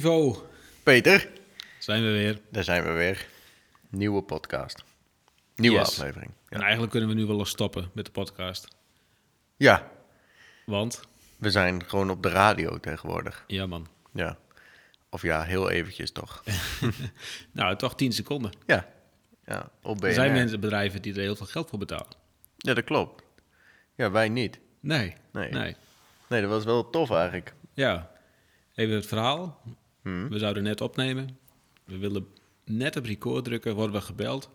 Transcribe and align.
Ivo, 0.00 0.48
Peter, 0.82 1.28
zijn 1.78 2.02
we 2.02 2.10
weer. 2.10 2.40
daar 2.50 2.64
zijn 2.64 2.84
we 2.84 2.90
weer. 2.92 3.26
Nieuwe 3.90 4.22
podcast. 4.22 4.84
Nieuwe 5.54 5.78
Yes. 5.78 5.88
aflevering. 5.88 6.30
En 6.48 6.56
Ja. 6.58 6.62
eigenlijk 6.62 6.90
kunnen 6.92 7.08
we 7.08 7.14
nu 7.14 7.24
wel 7.26 7.38
eens 7.38 7.48
stoppen 7.50 7.90
met 7.94 8.04
de 8.04 8.10
podcast. 8.10 8.68
ja, 9.56 9.90
Want, 10.66 11.00
we 11.36 11.50
zijn 11.50 11.84
gewoon 11.84 12.10
op 12.10 12.22
de 12.22 12.28
radio 12.28 12.78
tegenwoordig. 12.80 13.44
ja 13.46 13.66
man, 13.66 13.86
Ja. 14.12 14.38
Of 15.10 15.22
ja, 15.22 15.42
heel 15.42 15.70
eventjes 15.70 16.10
toch. 16.12 16.42
nou 17.52 17.76
toch 17.76 17.94
10 17.94 18.12
seconden. 18.12 18.52
Ja. 18.66 18.88
Ja, 19.44 19.70
op 19.82 19.96
BNR. 19.98 20.06
Er 20.08 20.14
zijn 20.14 20.32
mensen, 20.32 20.60
bedrijven 20.60 21.02
die 21.02 21.14
er 21.14 21.20
heel 21.20 21.36
veel 21.36 21.46
geld 21.46 21.68
voor 21.70 21.78
betalen. 21.78 22.16
Ja, 22.56 22.74
dat 22.74 22.84
klopt. 22.84 23.22
Ja, 23.94 24.10
wij 24.10 24.28
niet. 24.28 24.58
Nee, 24.80 25.14
Nee. 25.32 25.50
nee. 25.50 25.76
Nee, 26.28 26.40
dat 26.40 26.50
was 26.50 26.64
wel 26.64 26.90
tof 26.90 27.10
eigenlijk. 27.10 27.54
Ja, 27.74 28.10
even 28.74 28.94
het 28.94 29.06
verhaal. 29.06 29.60
Hm. 30.06 30.28
We 30.28 30.38
zouden 30.38 30.62
net 30.62 30.80
opnemen. 30.80 31.38
We 31.84 31.98
willen 31.98 32.26
net 32.64 32.96
op 32.96 33.04
record 33.04 33.44
drukken, 33.44 33.74
worden 33.74 33.94
we 33.94 34.00
gebeld. 34.00 34.50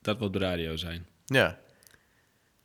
Dat 0.00 0.18
wordt 0.18 0.32
de 0.32 0.38
radio 0.38 0.76
zijn. 0.76 1.06
Ja. 1.24 1.58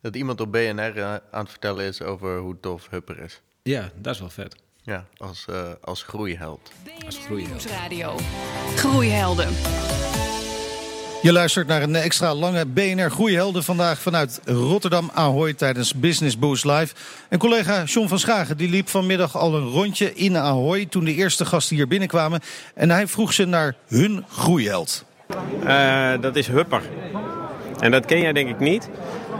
Dat 0.00 0.16
iemand 0.16 0.40
op 0.40 0.52
BNR 0.52 0.96
eh, 0.96 1.14
aan 1.30 1.42
het 1.42 1.50
vertellen 1.50 1.84
is 1.84 2.02
over 2.02 2.38
hoe 2.38 2.60
tof 2.60 2.88
Hupper 2.90 3.18
is. 3.18 3.40
Ja, 3.62 3.92
dat 3.96 4.14
is 4.14 4.20
wel 4.20 4.30
vet. 4.30 4.56
Ja, 4.82 5.06
als, 5.16 5.46
eh, 5.46 5.72
als 5.80 6.02
groeiheld. 6.02 6.72
Als 7.04 7.18
BNR 7.18 7.24
groeihelden. 7.24 7.50
Nieuwsradio. 7.50 8.16
Groeihelden. 8.76 9.48
Je 11.22 11.32
luistert 11.32 11.66
naar 11.66 11.82
een 11.82 11.94
extra 11.94 12.34
lange 12.34 12.66
BNR 12.66 13.10
Groeihelden 13.10 13.64
vandaag 13.64 14.00
vanuit 14.00 14.40
Rotterdam 14.44 15.10
Ahoy 15.14 15.54
tijdens 15.54 15.94
Business 15.94 16.38
Boost 16.38 16.64
Live. 16.64 16.94
En 17.28 17.38
collega 17.38 17.84
John 17.84 18.08
van 18.08 18.18
Schagen 18.18 18.56
die 18.56 18.68
liep 18.68 18.88
vanmiddag 18.88 19.36
al 19.36 19.54
een 19.54 19.68
rondje 19.68 20.14
in 20.14 20.36
Ahoy 20.36 20.86
toen 20.86 21.04
de 21.04 21.14
eerste 21.14 21.44
gasten 21.44 21.76
hier 21.76 21.88
binnenkwamen. 21.88 22.40
En 22.74 22.90
hij 22.90 23.06
vroeg 23.06 23.32
ze 23.32 23.44
naar 23.44 23.74
hun 23.86 24.24
groeiheld. 24.28 25.04
Eh, 25.64 26.12
dat 26.20 26.36
is 26.36 26.46
Hupper. 26.46 26.82
En 27.78 27.90
dat 27.90 28.06
ken 28.06 28.20
jij 28.20 28.32
denk 28.32 28.48
ik 28.48 28.58
niet. 28.58 28.88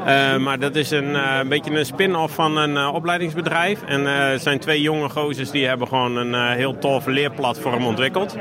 Eh, 0.06 0.36
maar 0.39 0.58
dat 0.58 0.77
is 0.77 0.91
een, 0.91 1.17
eh, 1.17 1.39
een 1.41 1.48
beetje 1.48 1.70
een 1.78 1.86
spin-off 1.86 2.34
van 2.34 2.56
een 2.56 2.77
eh, 2.77 2.95
opleidingsbedrijf. 2.95 3.83
En 3.83 4.06
eh, 4.06 4.28
het 4.31 4.42
zijn 4.42 4.58
twee 4.58 4.81
jonge 4.81 5.08
gozers 5.08 5.50
die 5.50 5.67
hebben 5.67 5.89
gewoon 5.89 6.17
een 6.17 6.34
eh, 6.34 6.50
heel 6.56 6.78
tof 6.78 7.06
leerplatform 7.06 7.84
ontwikkeld. 7.86 8.36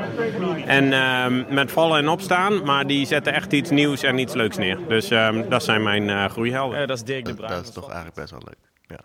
En 0.66 0.92
eh, 0.92 1.26
met 1.54 1.72
vallen 1.72 1.98
en 1.98 2.08
opstaan, 2.08 2.64
maar 2.64 2.86
die 2.86 3.06
zetten 3.06 3.32
echt 3.32 3.52
iets 3.52 3.70
nieuws 3.70 4.02
en 4.02 4.18
iets 4.18 4.34
leuks 4.34 4.56
neer. 4.56 4.78
Dus 4.88 5.10
eh, 5.10 5.40
dat 5.48 5.62
zijn 5.64 5.82
mijn 5.82 6.10
eh 6.10 6.24
groeihelden. 6.30 6.86
Dat 6.88 6.96
is 6.96 7.04
Dirk 7.04 7.24
de 7.24 7.28
Dat, 7.30 7.36
Bruin. 7.36 7.52
dat 7.54 7.64
is 7.64 7.70
toch 7.72 7.84
eigenlijk 7.86 8.14
best 8.16 8.30
wel 8.30 8.42
leuk. 8.44 8.58
Ja. 8.86 9.00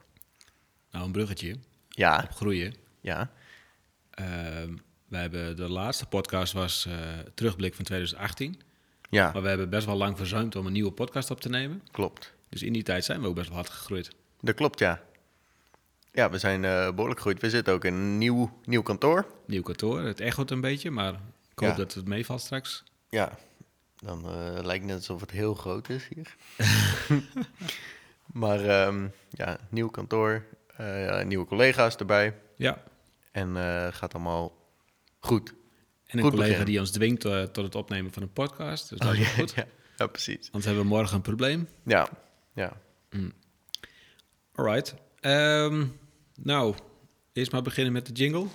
Nou, 0.92 1.06
een 1.06 1.12
bruggetje. 1.12 1.56
Ja. 1.90 2.26
Groeien. 2.36 2.74
Ja. 3.02 3.30
Ehm, 4.12 4.70
we 5.10 5.18
hebben 5.18 5.56
de 5.56 5.70
laatste 5.70 6.06
podcast 6.06 6.54
was 6.54 6.86
eh, 6.88 6.94
terugblik 7.36 7.76
van 7.76 7.86
2018. 7.86 8.60
Ja, 9.10 9.30
Maar 9.34 9.42
we 9.42 9.48
hebben 9.48 9.70
best 9.70 9.86
wel 9.86 9.96
lang 9.98 10.18
verzuimd 10.18 10.56
om 10.56 10.66
een 10.66 10.72
nieuwe 10.74 10.92
podcast 10.92 11.32
op 11.32 11.42
te 11.42 11.50
nemen. 11.50 11.82
klopt. 11.92 12.36
Dus 12.50 12.64
in 12.64 12.74
die 12.74 12.84
tijd 12.84 13.06
zijn 13.06 13.22
we 13.22 13.28
ook 13.28 13.36
best 13.36 13.48
wel 13.48 13.58
hard 13.58 13.70
gegroeid. 13.70 14.10
Dat 14.42 14.56
klopt, 14.56 14.80
ja. 14.80 15.02
Ja, 16.12 16.30
we 16.30 16.38
zijn 16.38 16.66
eh, 16.66 16.90
behoorlijk 16.90 17.20
gegroeid. 17.20 17.42
We 17.42 17.50
zitten 17.50 17.74
ook 17.74 17.86
in 17.86 17.94
een 17.94 18.18
nieuw, 18.18 18.60
nieuw 18.66 18.82
kantoor. 18.82 19.26
Nieuw 19.46 19.62
kantoor, 19.62 20.00
het 20.02 20.20
echot 20.20 20.52
een 20.52 20.62
beetje, 20.62 20.92
maar 20.92 21.14
ik 21.52 21.60
hoop 21.60 21.70
Ja. 21.70 21.76
dat 21.76 21.94
het 21.94 22.08
meevalt 22.08 22.42
straks. 22.42 22.84
Ja, 23.10 23.38
dan 23.96 24.26
eh, 24.26 24.32
lijkt 24.64 24.84
het 24.84 24.86
net 24.86 24.96
alsof 24.96 25.22
het 25.22 25.32
heel 25.32 25.54
groot 25.54 25.90
is 25.90 26.08
hier. 26.08 26.36
maar 28.44 28.66
ehm, 28.66 29.08
ja, 29.30 29.60
nieuw 29.70 29.90
kantoor, 29.90 30.46
eh, 30.78 31.06
ja, 31.06 31.22
nieuwe 31.24 31.46
collega's 31.46 31.96
erbij. 31.96 32.36
Ja, 32.56 32.84
En 33.32 33.56
gaat 33.94 34.14
allemaal 34.14 34.56
goed. 35.20 35.54
en 36.06 36.18
een 36.18 36.24
Goed 36.24 36.32
collega 36.32 36.52
begin. 36.52 36.66
die 36.66 36.80
ons 36.80 36.92
dwingt 36.92 37.22
tot 37.22 37.56
het 37.56 37.76
opnemen 37.76 38.14
van 38.14 38.22
een 38.24 38.34
podcast. 38.34 38.90
Dus 38.90 39.00
dat 39.00 39.14
is 39.14 39.20
ook 39.20 39.26
goed. 39.26 39.54
ja, 39.56 39.66
ja, 39.98 40.08
precies. 40.08 40.50
Want 40.52 40.64
we 40.64 40.70
hebben 40.70 40.88
morgen 40.88 41.16
een 41.16 41.22
probleem. 41.22 41.68
Ja, 41.84 42.10
ja. 42.58 42.78
Alright. 44.56 44.96
Ehm, 45.20 45.86
nou, 46.36 46.76
eerst 47.34 47.52
maar 47.52 47.62
beginnen 47.62 47.94
met 47.94 48.06
de 48.06 48.14
jingle. 48.14 48.46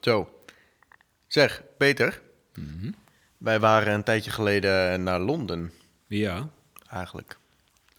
Zo. 0.00 0.42
Zeg, 1.26 1.62
Peter. 1.78 2.22
Mhm. 2.54 2.92
Wij 3.38 3.60
waren 3.60 3.94
een 3.94 4.02
tijdje 4.02 4.30
geleden 4.30 5.02
naar 5.02 5.20
Londen, 5.20 5.72
Ja, 6.06 6.48
eigenlijk. 6.90 7.38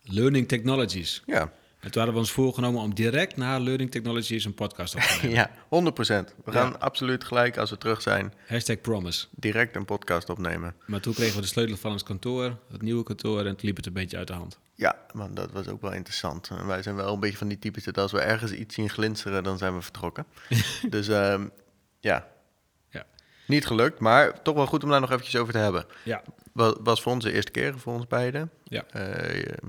Learning 0.03 0.47
Technologies. 0.47 1.23
Ja, 1.25 1.41
En 1.79 1.91
toen 1.91 2.01
hadden 2.01 2.13
we 2.13 2.19
ons 2.19 2.31
voorgenomen 2.31 2.81
om 2.81 2.93
direct 2.95 3.37
na 3.37 3.59
Learning 3.59 3.91
Technologies 3.91 4.45
een 4.45 4.53
podcast 4.53 4.95
op 4.95 5.01
te 5.01 5.17
nemen. 5.21 5.35
ja 5.35 5.49
100%. 5.51 6.33
We 6.45 6.51
gaan 6.51 6.69
Ja. 6.69 6.75
absoluut 6.79 7.23
gelijk, 7.23 7.57
als 7.57 7.69
we 7.69 7.77
terug 7.77 8.01
zijn, 8.01 8.33
Hashtag 8.47 8.81
promise. 8.81 9.25
direct 9.35 9.75
een 9.75 9.85
podcast 9.85 10.29
opnemen. 10.29 10.75
Maar 10.87 10.99
toen 10.99 11.13
kregen 11.13 11.35
we 11.35 11.41
de 11.41 11.47
sleutel 11.47 11.77
van 11.77 11.91
ons 11.91 12.03
kantoor, 12.03 12.57
het 12.71 12.81
nieuwe 12.81 13.03
kantoor, 13.03 13.39
en 13.39 13.45
het 13.45 13.63
liep 13.63 13.75
het 13.75 13.85
een 13.85 13.93
beetje 13.93 14.17
uit 14.17 14.27
de 14.27 14.33
hand. 14.33 14.59
Ja, 14.75 14.95
maar 15.13 15.33
dat 15.33 15.51
was 15.51 15.67
ook 15.67 15.81
wel 15.81 15.93
interessant. 15.93 16.49
En 16.49 16.67
wij 16.67 16.81
zijn 16.81 16.95
wel 16.95 17.13
een 17.13 17.19
beetje 17.19 17.37
van 17.37 17.47
die 17.47 17.59
types 17.59 17.83
dat 17.83 17.97
als 17.97 18.11
we 18.11 18.19
ergens 18.19 18.51
iets 18.51 18.75
zien 18.75 18.89
glinsteren, 18.89 19.43
dan 19.43 19.57
zijn 19.57 19.75
we 19.75 19.81
vertrokken. 19.81 20.25
dus 20.89 21.07
ehm, 21.07 21.47
ja, 21.99 22.27
Ja. 22.89 23.05
niet 23.47 23.65
gelukt, 23.67 23.99
maar 23.99 24.41
toch 24.41 24.55
wel 24.55 24.65
goed 24.65 24.83
om 24.83 24.89
daar 24.89 25.01
nog 25.01 25.11
eventjes 25.11 25.35
over 25.41 25.53
te 25.53 25.59
hebben. 25.59 25.85
Ja. 26.03 26.23
Was, 26.53 26.73
was 26.79 27.01
voor 27.01 27.11
ons 27.11 27.23
de 27.23 27.31
eerste 27.33 27.51
keer, 27.51 27.79
voor 27.79 27.93
ons 27.93 28.07
beiden. 28.07 28.51
Ja. 28.63 28.83
Eh, 28.91 29.37
ehm, 29.45 29.67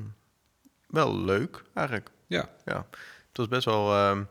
wel 0.90 1.18
leuk, 1.18 1.62
eigenlijk. 1.74 2.10
Ja. 2.26 2.48
Ja, 2.64 2.86
het 3.28 3.36
was 3.36 3.48
best 3.48 3.64
wel, 3.64 3.92
ehm, 3.94 4.22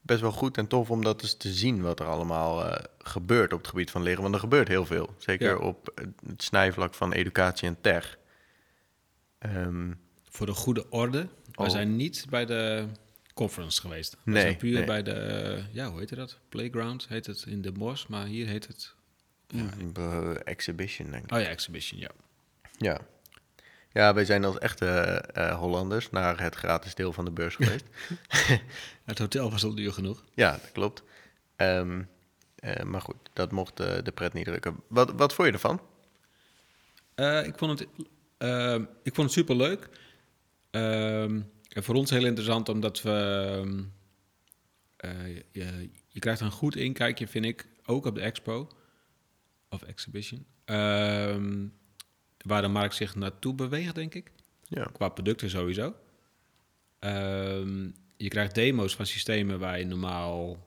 best 0.00 0.20
wel 0.20 0.32
goed 0.32 0.56
en 0.56 0.66
tof 0.66 0.90
om 0.90 1.02
dat 1.04 1.22
eens 1.22 1.36
te 1.36 1.52
zien 1.52 1.82
wat 1.82 2.00
er 2.00 2.06
allemaal 2.06 2.64
eh, 2.64 2.84
gebeurt 2.98 3.52
op 3.52 3.58
het 3.58 3.68
gebied 3.68 3.90
van 3.90 4.02
leren. 4.02 4.22
Want 4.22 4.34
er 4.34 4.40
gebeurt 4.40 4.68
heel 4.68 4.86
veel. 4.86 5.14
Zeker 5.18 5.48
Ja. 5.50 5.56
op 5.56 6.02
het 6.26 6.42
snijvlak 6.42 6.94
van 6.94 7.12
educatie 7.12 7.68
en 7.68 7.80
tech. 7.80 8.18
Ehm, 9.38 9.92
Voor 10.28 10.46
de 10.46 10.52
goede 10.52 10.90
orde, 10.90 11.28
we 11.52 11.62
Oh. 11.62 11.68
zijn 11.70 11.96
niet 11.96 12.26
bij 12.30 12.44
de 12.46 12.86
conference 13.34 13.80
geweest. 13.80 14.16
We 14.24 14.30
Nee, 14.30 14.42
zijn 14.42 14.56
puur 14.56 14.72
nee. 14.72 14.84
bij 14.84 15.02
de, 15.02 15.12
eh, 15.12 15.64
ja, 15.74 15.90
hoe 15.90 15.98
heet 15.98 16.16
dat? 16.16 16.38
Playground 16.48 17.08
heet 17.08 17.26
het 17.26 17.44
in 17.48 17.62
de 17.62 17.72
bos, 17.72 18.06
maar 18.06 18.26
hier 18.26 18.46
heet 18.46 18.66
het... 18.66 18.94
eh, 19.96 20.30
exhibition, 20.44 21.10
denk 21.10 21.24
ik. 21.24 21.32
Oh 21.32 21.40
ja, 21.40 21.46
exhibition, 21.46 22.00
ja. 22.00 22.10
Ja. 22.78 23.00
Ja, 23.94 24.14
wij 24.14 24.24
zijn 24.24 24.44
als 24.44 24.58
echte 24.58 24.86
eh, 24.86 25.58
Hollanders 25.58 26.10
naar 26.10 26.40
het 26.40 26.54
gratis 26.54 26.94
deel 26.94 27.12
van 27.12 27.24
de 27.24 27.30
beurs 27.30 27.54
geweest. 27.56 27.84
Het 29.04 29.18
hotel 29.18 29.50
was 29.50 29.64
al 29.64 29.74
duur 29.74 29.92
genoeg. 29.92 30.24
ja, 30.34 30.50
dat 30.50 30.72
klopt. 30.72 31.02
Ehm, 31.56 32.02
eh, 32.56 32.82
maar 32.84 33.00
goed, 33.00 33.16
dat 33.32 33.52
mocht 33.52 33.80
eh, 33.80 34.02
de 34.02 34.12
pret 34.12 34.32
niet 34.32 34.44
drukken. 34.44 34.80
Wat, 34.88 35.12
wat 35.12 35.34
vond 35.34 35.48
je 35.48 35.54
ervan? 35.54 35.80
Ik, 37.46 37.54
vond 37.56 37.78
het, 37.78 37.88
ik 39.02 39.14
vond 39.14 39.26
het 39.26 39.32
super 39.32 39.56
leuk. 39.56 39.88
en 40.70 41.82
voor 41.82 41.94
ons 41.94 42.10
heel 42.10 42.24
interessant, 42.24 42.68
omdat 42.68 43.02
we. 43.02 43.10
ehm, 43.10 43.82
eh, 44.96 45.36
je, 45.52 45.90
je 46.08 46.20
krijgt 46.20 46.40
een 46.40 46.50
goed 46.50 46.76
inkijkje, 46.76 47.28
vind 47.28 47.44
ik, 47.44 47.66
ook 47.84 48.06
op 48.06 48.14
de 48.14 48.20
expo 48.20 48.68
of 49.68 49.82
exhibition. 49.82 50.46
ehm, 50.64 51.66
waar 52.44 52.62
de 52.62 52.68
markt 52.68 52.94
zich 52.94 53.14
naartoe 53.14 53.54
beweegt, 53.54 53.94
denk 53.94 54.14
ik. 54.14 54.32
Ja. 54.68 54.84
Qua 54.92 55.08
producten 55.08 55.50
sowieso. 55.50 55.94
Ehm, 56.98 57.88
je 58.16 58.28
krijgt 58.28 58.54
demo's 58.54 58.96
van 58.96 59.06
systemen 59.06 59.58
waar 59.58 59.78
je 59.78 59.84
normaal 59.84 60.66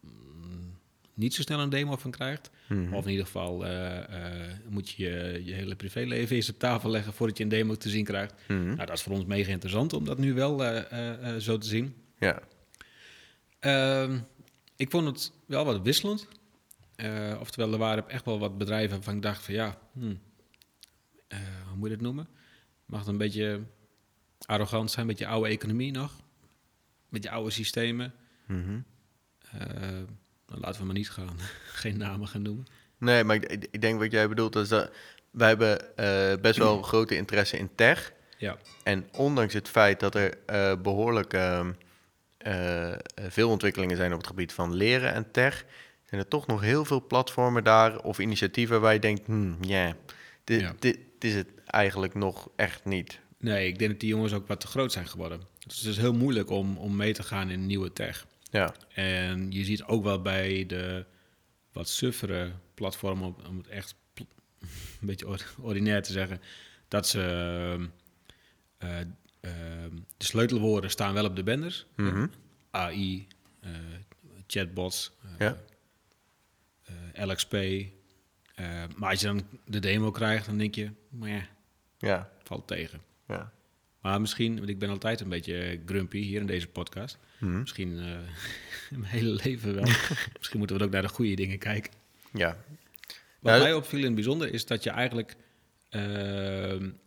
mm, 0.00 0.78
niet 1.14 1.34
zo 1.34 1.42
snel 1.42 1.60
een 1.60 1.68
demo 1.68 1.96
van 1.96 2.10
krijgt. 2.10 2.50
Of 2.92 3.04
in 3.04 3.10
ieder 3.10 3.26
geval 3.26 3.66
eh, 3.66 3.98
eh, 3.98 4.56
moet 4.68 4.90
je 4.90 5.04
je 5.04 5.42
je 5.44 5.52
hele 5.52 5.74
privéleven 5.74 6.36
eens 6.36 6.50
op 6.50 6.58
tafel 6.58 6.90
leggen 6.90 7.12
voordat 7.12 7.36
je 7.36 7.42
een 7.42 7.48
demo 7.48 7.74
te 7.74 7.88
zien 7.88 8.04
krijgt. 8.04 8.34
Nou, 8.48 8.76
dat 8.76 8.92
is 8.92 9.02
voor 9.02 9.12
ons 9.12 9.24
mega 9.24 9.50
interessant 9.50 9.92
om 9.92 10.04
dat 10.04 10.18
nu 10.18 10.34
wel 10.34 10.64
eh, 10.64 11.36
zo 11.36 11.58
te 11.58 11.66
zien. 11.66 11.94
Ja. 12.18 12.42
Ehm, 13.58 14.18
ik 14.76 14.90
vond 14.90 15.06
het 15.06 15.32
wel 15.46 15.64
wat 15.64 15.82
wisselend. 15.82 16.28
Oftewel, 17.40 17.72
er 17.72 17.78
waren 17.78 18.08
echt 18.08 18.24
wel 18.24 18.38
wat 18.38 18.58
bedrijven 18.58 18.94
waarvan 18.94 19.16
ik 19.16 19.22
dacht 19.22 19.42
van 19.42 19.54
ja, 19.54 19.78
hmm, 19.92 20.18
eh, 21.28 21.38
hoe 21.68 21.76
moet 21.76 21.88
je 21.88 21.94
het 21.94 22.02
noemen? 22.02 22.28
Mag 22.86 23.00
het 23.00 23.08
een 23.08 23.18
beetje 23.18 23.60
arrogant 24.46 24.90
zijn, 24.90 25.00
een 25.02 25.10
beetje 25.10 25.26
oude 25.26 25.48
economie 25.48 25.92
nog? 25.92 26.10
Een 26.12 27.08
beetje 27.08 27.30
oude 27.30 27.50
systemen. 27.50 28.14
Dan 30.46 30.58
laten 30.60 30.80
we 30.80 30.86
maar 30.86 30.94
niet 30.94 31.10
gaan, 31.10 31.36
geen 31.82 31.96
namen 31.98 32.28
gaan 32.28 32.42
noemen. 32.42 32.66
Nee, 32.98 33.24
maar 33.24 33.36
ik, 33.36 33.44
ik- 33.70 33.80
denk 33.80 33.98
wat 34.00 34.12
jij 34.12 34.28
bedoelt 34.28 34.56
is 34.56 34.68
dat 34.68 34.90
wij 35.30 35.48
hebben 35.48 35.96
eh, 35.96 36.40
best 36.40 36.58
wel 36.58 36.82
grote 36.92 37.16
interesse 37.16 37.58
in 37.58 37.74
tech. 37.74 38.12
Ja, 38.38 38.56
En 38.82 39.08
ondanks 39.12 39.54
het 39.54 39.68
feit 39.68 40.00
dat 40.00 40.14
er 40.14 40.38
eh, 40.46 40.72
behoorlijk 40.82 41.32
ehm, 41.32 41.72
eh, 42.38 42.92
veel 43.28 43.50
ontwikkelingen 43.50 43.96
zijn 43.96 44.12
op 44.12 44.18
het 44.18 44.26
gebied 44.26 44.52
van 44.52 44.74
leren 44.74 45.12
en 45.12 45.30
tech, 45.30 45.64
zijn 46.04 46.20
er 46.20 46.28
toch 46.28 46.46
nog 46.46 46.60
heel 46.60 46.84
veel 46.84 47.06
platformen 47.06 47.64
daar 47.64 47.98
of 47.98 48.18
initiatieven 48.18 48.80
waar 48.80 48.92
je 48.92 48.98
denkt, 48.98 49.26
hmm, 49.26 49.56
dit, 50.44 50.60
Ja. 50.60 50.74
dit 50.78 50.98
is 51.24 51.34
het 51.34 51.48
eigenlijk 51.66 52.14
nog 52.14 52.48
echt 52.56 52.84
niet. 52.84 53.20
Nee, 53.38 53.68
ik 53.68 53.78
denk 53.78 53.90
dat 53.90 54.00
die 54.00 54.08
jongens 54.08 54.32
ook 54.32 54.46
wat 54.46 54.60
te 54.60 54.66
groot 54.66 54.92
zijn 54.92 55.06
geworden. 55.08 55.40
Dus 55.66 55.76
het 55.78 55.86
is 55.86 55.96
heel 55.96 56.14
moeilijk 56.14 56.50
om, 56.50 56.76
om 56.76 56.96
mee 56.96 57.12
te 57.12 57.22
gaan 57.22 57.50
in 57.50 57.66
nieuwe 57.66 57.92
tech. 57.92 58.26
Ja, 58.50 58.74
En 58.94 59.50
je 59.50 59.64
ziet 59.64 59.82
ook 59.82 60.02
wel 60.04 60.22
bij 60.22 60.66
de 60.66 61.04
wat 61.72 61.88
suffere 61.88 62.52
platformen, 62.74 63.34
om, 63.48 63.56
het 63.56 63.68
echt 63.68 63.94
een 64.20 65.06
beetje 65.06 65.26
or- 65.28 65.54
ordinair 65.60 66.02
te 66.02 66.12
zeggen, 66.12 66.40
dat 66.88 67.08
ze 67.08 67.20
ehm, 67.20 67.86
eh, 68.78 69.00
ehm, 69.40 69.94
de 70.16 70.24
sleutelwoorden 70.24 70.90
staan 70.90 71.14
wel 71.14 71.24
op 71.24 71.36
de 71.36 71.42
banners. 71.42 71.86
Mhm. 71.96 72.26
AI, 72.70 73.26
eh, 73.60 73.70
chatbots, 74.46 75.12
eh, 75.22 75.30
ja, 75.38 75.56
LXP. 77.24 77.52
Maar 78.96 79.10
als 79.10 79.20
je 79.20 79.26
dan 79.26 79.42
de 79.64 79.78
demo 79.78 80.10
krijgt, 80.10 80.46
dan 80.46 80.58
denk 80.58 80.74
je, 80.74 80.90
maar 81.18 81.28
ja, 81.30 81.46
ja, 81.98 82.30
valt 82.42 82.66
tegen. 82.66 83.00
ja. 83.28 83.52
Maar 84.00 84.20
misschien, 84.20 84.56
want 84.56 84.68
ik 84.68 84.78
ben 84.78 84.88
altijd 84.90 85.20
een 85.20 85.28
beetje 85.28 85.80
grumpy 85.86 86.18
hier 86.18 86.40
in 86.40 86.46
deze 86.46 86.66
podcast. 86.68 87.18
Mhm. 87.38 87.60
Misschien 87.60 87.98
eh, 87.98 88.04
mijn 88.98 89.12
hele 89.12 89.40
leven 89.44 89.74
wel. 89.74 89.84
misschien 90.38 90.58
moeten 90.58 90.78
we 90.78 90.84
ook 90.84 90.90
naar 90.90 91.02
de 91.02 91.08
goede 91.08 91.34
dingen 91.34 91.58
kijken. 91.58 91.92
ja. 92.32 92.56
Wat 93.40 93.54
Ja, 93.54 93.60
mij 93.62 93.72
opviel 93.74 93.98
in 93.98 94.04
het 94.04 94.14
bijzonder 94.14 94.52
is 94.52 94.66
dat 94.66 94.82
je 94.82 94.90
eigenlijk 94.90 95.36
eh, 95.88 96.00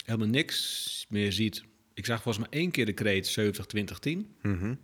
helemaal 0.06 0.28
niks 0.28 1.06
meer 1.10 1.32
ziet. 1.34 1.64
Ik 1.94 2.06
zag 2.06 2.22
volgens 2.22 2.48
mij 2.50 2.60
één 2.60 2.72
keer 2.72 2.86
de 2.86 2.94
kreet 2.94 3.40
70-20-10. 3.40 4.18
Mhm. 4.42 4.76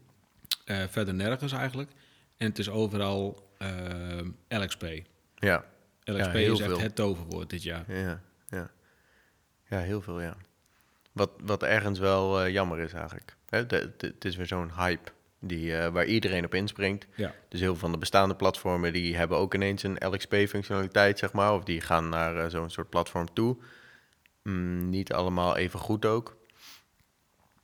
eh, 0.66 0.83
verder 0.89 1.13
nergens 1.13 1.51
eigenlijk. 1.51 1.92
En 2.38 2.48
het 2.48 2.60
is 2.60 2.69
overal 2.69 3.50
eh, 3.57 3.68
LXP. 4.48 4.83
ja. 5.36 5.66
LXP 6.04 6.33
Ja, 6.33 6.33
is 6.33 6.50
echt 6.50 6.63
veel. 6.63 6.80
het 6.80 6.95
toverwoord 6.95 7.50
dit 7.50 7.63
jaar. 7.63 7.94
Ja, 7.98 8.21
ja. 9.69 9.79
Heel 9.79 10.01
veel, 10.01 10.21
ja. 10.21 10.38
Wat, 11.12 11.31
wat 11.44 11.63
ergens 11.63 12.00
wel 12.00 12.41
eh, 12.41 12.51
jammer 12.51 12.79
is 12.79 12.94
eigenlijk. 12.94 13.35
Hè, 13.50 13.65
de- 13.65 13.91
de- 13.97 14.07
Het 14.07 14.25
is 14.25 14.35
weer 14.35 14.45
zo'n 14.45 14.71
hype 14.77 15.12
die, 15.39 15.77
eh, 15.77 15.91
waar 15.91 16.06
iedereen 16.06 16.45
op 16.45 16.53
inspringt. 16.53 17.07
Ja. 17.15 17.33
Dus 17.50 17.59
heel 17.59 17.69
veel 17.71 17.79
van 17.79 17.91
de 17.91 17.97
bestaande 17.97 18.35
platformen 18.35 18.94
die 18.94 19.15
hebben 19.17 19.38
ook 19.38 19.53
ineens 19.53 19.83
een 19.83 19.97
LXP-functionaliteit, 20.00 21.19
zeg 21.19 21.31
maar. 21.33 21.53
Of 21.53 21.63
die 21.63 21.81
gaan 21.81 22.09
naar 22.09 22.38
eh, 22.38 22.50
zo'n 22.50 22.69
soort 22.69 22.89
platform 22.89 23.33
toe. 23.33 23.57
Mm, 24.44 24.89
niet 24.89 25.13
allemaal 25.13 25.57
even 25.57 25.79
goed 25.79 26.06
ook. 26.06 26.38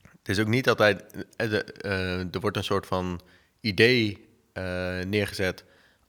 Het 0.02 0.30
is 0.30 0.40
ook 0.40 0.48
niet 0.48 0.70
altijd... 0.70 1.26
de- 1.38 2.28
er 2.32 2.40
wordt 2.40 2.58
een 2.58 2.64
soort 2.64 2.86
van 2.86 3.22
idee 3.60 4.30
neergezet 5.06 5.64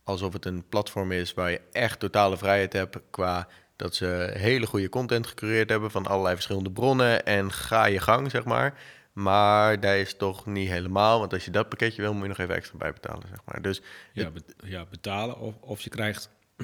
alsof 0.04 0.32
het 0.32 0.44
een 0.44 0.68
platform 0.68 1.12
is 1.12 1.34
waar 1.34 1.50
je 1.50 1.60
echt 1.72 1.98
totale 2.00 2.36
vrijheid 2.36 2.72
hebt 2.72 2.98
qua 3.10 3.48
dat 3.82 3.94
ze 3.94 4.32
hele 4.34 4.66
goede 4.66 4.88
content 4.88 5.26
gecureerd 5.26 5.70
hebben 5.70 5.90
van 5.90 6.06
allerlei 6.06 6.34
verschillende 6.34 6.70
bronnen 6.70 7.24
en 7.24 7.52
ga 7.52 7.84
je 7.84 8.00
gang, 8.00 8.30
zeg 8.30 8.44
maar. 8.44 8.80
Maar 9.12 9.80
dat 9.80 9.94
is 9.94 10.14
toch 10.14 10.46
niet 10.46 10.68
helemaal, 10.68 11.18
want 11.18 11.32
als 11.32 11.44
je 11.44 11.50
dat 11.50 11.68
pakketje 11.68 12.02
wil, 12.02 12.12
moet 12.12 12.22
je 12.22 12.28
nog 12.28 12.38
even 12.38 12.54
extra 12.54 12.78
bijbetalen, 12.78 13.28
zeg 13.28 13.38
maar. 13.44 13.62
Dus 13.62 13.80
Ja, 14.12 14.30
ja, 14.64 14.84
betalen 14.84 15.38
of, 15.38 15.54
of 15.60 15.80
je 15.80 15.90
krijgt 15.90 16.30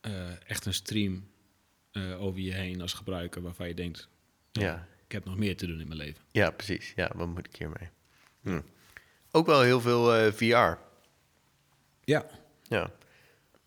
eh, 0.00 0.50
echt 0.50 0.66
een 0.66 0.74
stream 0.74 1.28
eh, 1.92 2.22
over 2.22 2.40
je 2.40 2.52
heen 2.52 2.80
als 2.80 2.92
gebruiker 2.92 3.42
waarvan 3.42 3.68
je 3.68 3.74
denkt, 3.74 4.08
ja, 4.52 4.86
ik 5.04 5.12
heb 5.12 5.24
nog 5.24 5.36
meer 5.36 5.56
te 5.56 5.66
doen 5.66 5.80
in 5.80 5.88
mijn 5.88 5.98
leven. 5.98 6.22
ja 6.30 6.50
precies. 6.50 6.92
Ja, 6.96 7.10
wat 7.14 7.26
moet 7.26 7.46
ik 7.46 7.56
hiermee? 7.56 7.88
Hm. 8.42 8.60
Ook 9.30 9.46
wel 9.46 9.62
heel 9.62 9.80
veel 9.80 10.14
eh, 10.14 10.32
VR. 10.32 10.78
Ja, 12.04 12.26
Ja. 12.62 12.90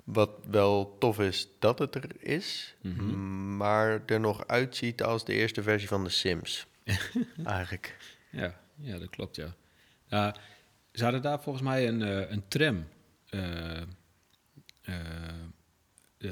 Wat 0.03 0.29
wel 0.49 0.95
tof 0.99 1.19
is 1.19 1.47
dat 1.59 1.79
het 1.79 1.95
er 1.95 2.09
is, 2.19 2.75
maar 3.57 4.01
er 4.05 4.19
nog 4.19 4.47
uitziet 4.47 5.03
als 5.03 5.25
de 5.25 5.33
eerste 5.33 5.63
versie 5.63 5.87
van 5.87 6.03
de 6.03 6.09
Sims. 6.09 6.67
Eigenlijk. 7.43 7.97
ja, 8.31 8.59
ja 8.75 8.97
dat 8.97 9.09
klopt, 9.09 9.35
ja. 9.35 9.55
Ja, 10.07 10.35
ze 10.91 11.03
hadden 11.03 11.21
daar 11.21 11.41
volgens 11.41 11.63
mij 11.63 11.87
een, 11.87 12.01
eh, 12.01 12.31
een 12.31 12.47
tram. 12.47 12.87
eh, 13.29 13.81
eh, 14.81 16.31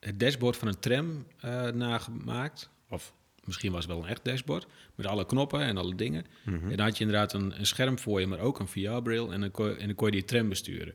het 0.00 0.20
dashboard 0.20 0.56
van 0.56 0.68
een 0.68 0.78
tram 0.78 1.26
nagemaakt. 1.74 2.70
Of 2.88 3.14
misschien 3.44 3.72
was 3.72 3.84
het 3.84 3.92
wel 3.92 4.02
een 4.02 4.08
echt 4.08 4.24
dashboard. 4.24 4.66
Met 4.94 5.06
alle 5.06 5.26
knoppen 5.26 5.60
en 5.60 5.76
alle 5.76 5.94
dingen. 5.94 6.24
En 6.44 6.76
dan 6.76 6.86
had 6.86 6.98
je 6.98 7.04
inderdaad 7.04 7.32
een, 7.32 7.58
een 7.58 7.66
scherm 7.66 7.98
voor 7.98 8.20
je, 8.20 8.26
maar 8.26 8.38
ook 8.38 8.58
een 8.58 8.68
VR-bril. 8.68 9.32
En, 9.32 9.40
dan 9.40 9.50
kon 9.50 9.76
en 9.76 9.86
dan 9.86 9.94
kon 9.94 10.06
je 10.06 10.12
die 10.12 10.24
tram 10.24 10.48
besturen. 10.48 10.94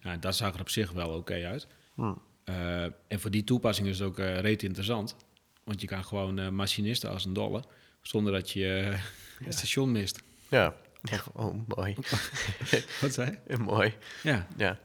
Ja, 0.00 0.16
dat 0.16 0.36
zag 0.36 0.54
er 0.54 0.60
op 0.60 0.68
zich 0.68 0.92
wel 0.92 1.10
oké 1.10 1.46
uit. 1.46 1.66
Eh, 2.44 2.82
en 2.82 3.20
voor 3.20 3.30
die 3.30 3.44
toepassing 3.44 3.88
is 3.88 3.98
het 3.98 4.08
ook 4.08 4.18
eh 4.18 4.40
reet 4.40 4.62
interessant. 4.62 5.16
Want 5.64 5.80
je 5.80 5.86
kan 5.86 6.04
gewoon 6.04 6.38
eh, 6.38 6.48
machinisten 6.48 7.10
als 7.10 7.24
een 7.24 7.32
dolle. 7.32 7.62
Zonder 8.02 8.32
dat 8.32 8.50
je 8.50 8.74
eh, 8.74 9.00
het 9.46 9.54
station 9.54 9.92
mist. 9.92 10.22
Ja. 10.48 10.74
Oh, 11.32 11.54
mooi. 11.76 11.94
Wat 13.00 13.12
zei 13.14 13.38
je? 13.48 13.56
mooi. 13.56 13.94
Ja, 14.22 14.46
Ja. 14.56 14.78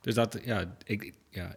dus 0.00 0.14
dat, 0.14 0.40
ja, 0.44 0.76
ik, 0.84 1.14
ja, 1.30 1.56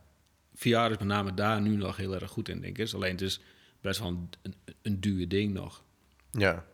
VR 0.56 0.68
is 0.68 0.90
met 0.98 1.04
name 1.04 1.34
daar 1.34 1.62
nu 1.62 1.76
nog 1.76 1.98
heel 1.98 2.14
erg 2.16 2.32
goed 2.32 2.50
in, 2.50 2.62
denk 2.62 2.78
ik. 2.78 2.94
Alleen 2.94 3.12
het 3.12 3.22
is 3.22 3.40
best 3.82 4.00
wel 4.00 4.08
een, 4.08 4.30
een, 4.42 4.56
een 4.82 5.00
duur 5.00 5.28
ding 5.28 5.54
nog. 5.54 5.84
Ja. 6.32 6.66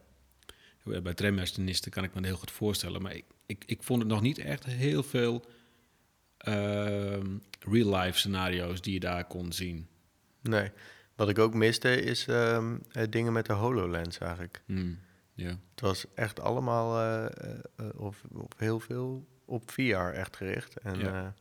Bij 0.84 1.14
trammachinisten 1.14 1.92
kan 1.92 2.04
ik 2.04 2.14
me 2.14 2.26
heel 2.26 2.36
goed 2.36 2.52
voorstellen. 2.52 3.02
Maar 3.02 3.16
ik, 3.16 3.26
ik, 3.46 3.64
ik 3.66 3.84
vond 3.84 4.00
het 4.02 4.12
nog 4.12 4.22
niet 4.22 4.38
echt 4.38 4.66
heel 4.66 5.04
veel 5.04 5.46
real-life 7.60 8.18
scenario's 8.18 8.82
die 8.82 8.94
je 8.94 9.00
daar 9.00 9.26
kon 9.26 9.52
zien. 9.52 9.88
Nee. 10.42 10.72
Wat 11.16 11.30
ik 11.30 11.40
ook 11.40 11.54
miste 11.54 12.02
is 12.02 12.28
ehm, 12.28 12.78
eh, 12.92 13.04
dingen 13.10 13.34
met 13.34 13.46
de 13.46 13.54
HoloLens 13.54 14.18
eigenlijk. 14.18 14.62
Ja. 15.34 15.48
Het 15.48 15.82
was 15.82 16.06
echt 16.16 16.40
allemaal, 16.40 17.00
eh, 17.00 17.26
eh, 17.26 18.00
of, 18.02 18.22
of 18.34 18.48
heel 18.58 18.80
veel 18.80 19.28
op 19.46 19.72
VR 19.72 19.96
echt 19.96 20.36
gericht. 20.36 20.78
En, 20.80 21.36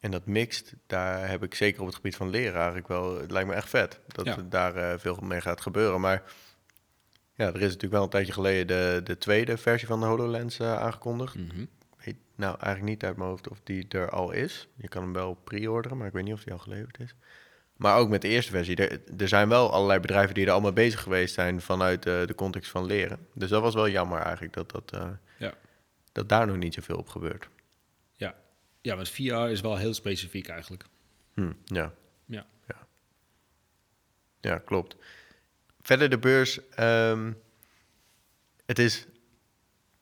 en 0.00 0.10
dat 0.10 0.26
mixt, 0.26 0.74
daar 0.86 1.28
heb 1.28 1.42
ik 1.42 1.54
zeker 1.54 1.80
op 1.80 1.86
het 1.86 1.96
gebied 1.96 2.16
van 2.16 2.30
leren 2.30 2.56
eigenlijk 2.56 2.88
wel... 2.88 3.20
Het 3.20 3.30
lijkt 3.30 3.48
me 3.48 3.54
echt 3.54 3.68
vet 3.68 4.00
dat 4.06 4.24
Ja. 4.24 4.36
daar 4.48 5.00
veel 5.00 5.16
mee 5.22 5.40
gaat 5.40 5.60
gebeuren. 5.60 6.00
Maar 6.00 6.22
ja, 7.34 7.46
er 7.46 7.54
is 7.54 7.60
natuurlijk 7.60 7.92
wel 7.92 8.02
een 8.02 8.08
tijdje 8.08 8.32
geleden 8.32 8.66
de, 8.66 9.00
de 9.04 9.18
tweede 9.18 9.56
versie 9.56 9.88
van 9.88 10.00
de 10.00 10.06
HoloLens 10.06 10.60
aangekondigd. 10.60 11.34
Weet 11.34 11.68
nou 12.36 12.56
eigenlijk 12.58 12.94
niet 12.94 13.04
uit 13.04 13.16
mijn 13.16 13.28
hoofd 13.28 13.48
of 13.48 13.60
die 13.64 13.86
er 13.88 14.10
al 14.10 14.30
is. 14.32 14.68
Je 14.76 14.88
kan 14.88 15.02
hem 15.02 15.12
wel 15.12 15.34
pre-orderen, 15.34 15.96
maar 15.96 16.06
ik 16.06 16.12
weet 16.12 16.24
niet 16.24 16.32
of 16.34 16.44
die 16.44 16.52
al 16.52 16.58
geleverd 16.58 17.00
is. 17.00 17.14
Maar 17.76 17.96
ook 17.96 18.08
met 18.08 18.22
de 18.22 18.28
eerste 18.28 18.50
versie. 18.50 18.76
Er, 18.76 19.00
er 19.20 19.28
zijn 19.28 19.48
wel 19.48 19.72
allerlei 19.72 20.00
bedrijven 20.00 20.34
die 20.34 20.46
er 20.46 20.52
allemaal 20.52 20.72
bezig 20.72 21.00
geweest 21.02 21.34
zijn 21.34 21.60
vanuit 21.60 22.06
eh, 22.06 22.26
de 22.26 22.34
context 22.34 22.70
van 22.70 22.84
leren. 22.84 23.26
Dus 23.34 23.48
dat 23.50 23.62
was 23.62 23.74
wel 23.74 23.88
jammer 23.88 24.18
eigenlijk 24.20 24.54
dat, 24.54 24.70
dat, 24.70 24.92
eh, 24.92 25.08
Ja. 25.38 25.54
dat 26.12 26.28
daar 26.28 26.46
nog 26.46 26.56
niet 26.56 26.74
zoveel 26.74 26.96
op 26.96 27.08
gebeurt. 27.08 27.48
Ja. 28.12 28.34
ja, 28.80 28.94
want 28.96 29.08
VR 29.08 29.34
is 29.34 29.60
wel 29.60 29.76
heel 29.76 29.94
specifiek 29.94 30.48
eigenlijk. 30.48 30.84
Hm, 31.34 31.52
ja. 31.64 31.94
Ja. 32.26 32.46
ja, 34.40 34.58
klopt. 34.58 34.96
Verder 35.80 36.10
de 36.10 36.18
beurs. 36.18 36.68
ehm, 36.68 37.32
het 38.66 38.78
is 38.78 39.06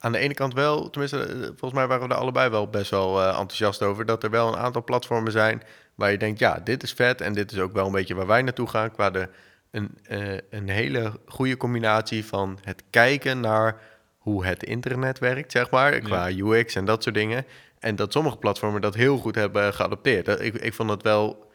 aan 0.04 0.12
de 0.12 0.18
ene 0.18 0.34
kant 0.34 0.54
wel, 0.54 0.90
tenminste, 0.90 1.18
eh, 1.24 1.34
volgens 1.42 1.72
mij 1.72 1.86
waren 1.86 2.08
we 2.08 2.14
er 2.14 2.20
allebei 2.20 2.50
wel 2.50 2.68
best 2.68 2.90
wel 2.90 3.20
eh, 3.20 3.26
enthousiast 3.28 3.82
over, 3.82 4.06
dat 4.06 4.22
er 4.22 4.30
wel 4.30 4.48
een 4.48 4.56
aantal 4.58 4.84
platformen 4.84 5.32
zijn 5.32 5.62
waar 5.94 6.10
je 6.10 6.18
denkt, 6.18 6.38
ja, 6.38 6.60
dit 6.64 6.82
is 6.82 6.92
vet 6.92 7.20
en 7.20 7.32
dit 7.32 7.52
is 7.52 7.58
ook 7.58 7.72
wel 7.72 7.86
een 7.86 7.92
beetje 7.92 8.14
waar 8.14 8.26
wij 8.26 8.42
naartoe 8.42 8.68
gaan, 8.68 8.90
qua 8.92 9.10
de, 9.10 9.28
een, 9.70 9.98
eh, 10.02 10.34
een 10.50 10.68
hele 10.68 11.12
goede 11.26 11.56
combinatie 11.56 12.24
van 12.24 12.58
het 12.64 12.82
kijken 12.90 13.40
naar 13.40 13.80
hoe 14.18 14.44
het 14.46 14.62
internet 14.62 15.18
werkt, 15.18 15.52
zeg 15.52 15.70
maar, 15.70 15.98
qua 16.00 16.30
UX 16.30 16.74
en 16.74 16.84
dat 16.84 17.02
soort 17.02 17.14
dingen. 17.14 17.44
En 17.78 17.96
dat 17.96 18.12
sommige 18.12 18.36
platformen 18.36 18.80
dat 18.80 18.94
heel 18.94 19.18
goed 19.18 19.34
hebben 19.34 19.74
geadopteerd. 19.74 20.24
Dat- 20.24 20.40
Ik, 20.40 20.54
ik 20.54 20.74
vond 20.74 20.90
het 20.90 21.02
wel 21.02 21.50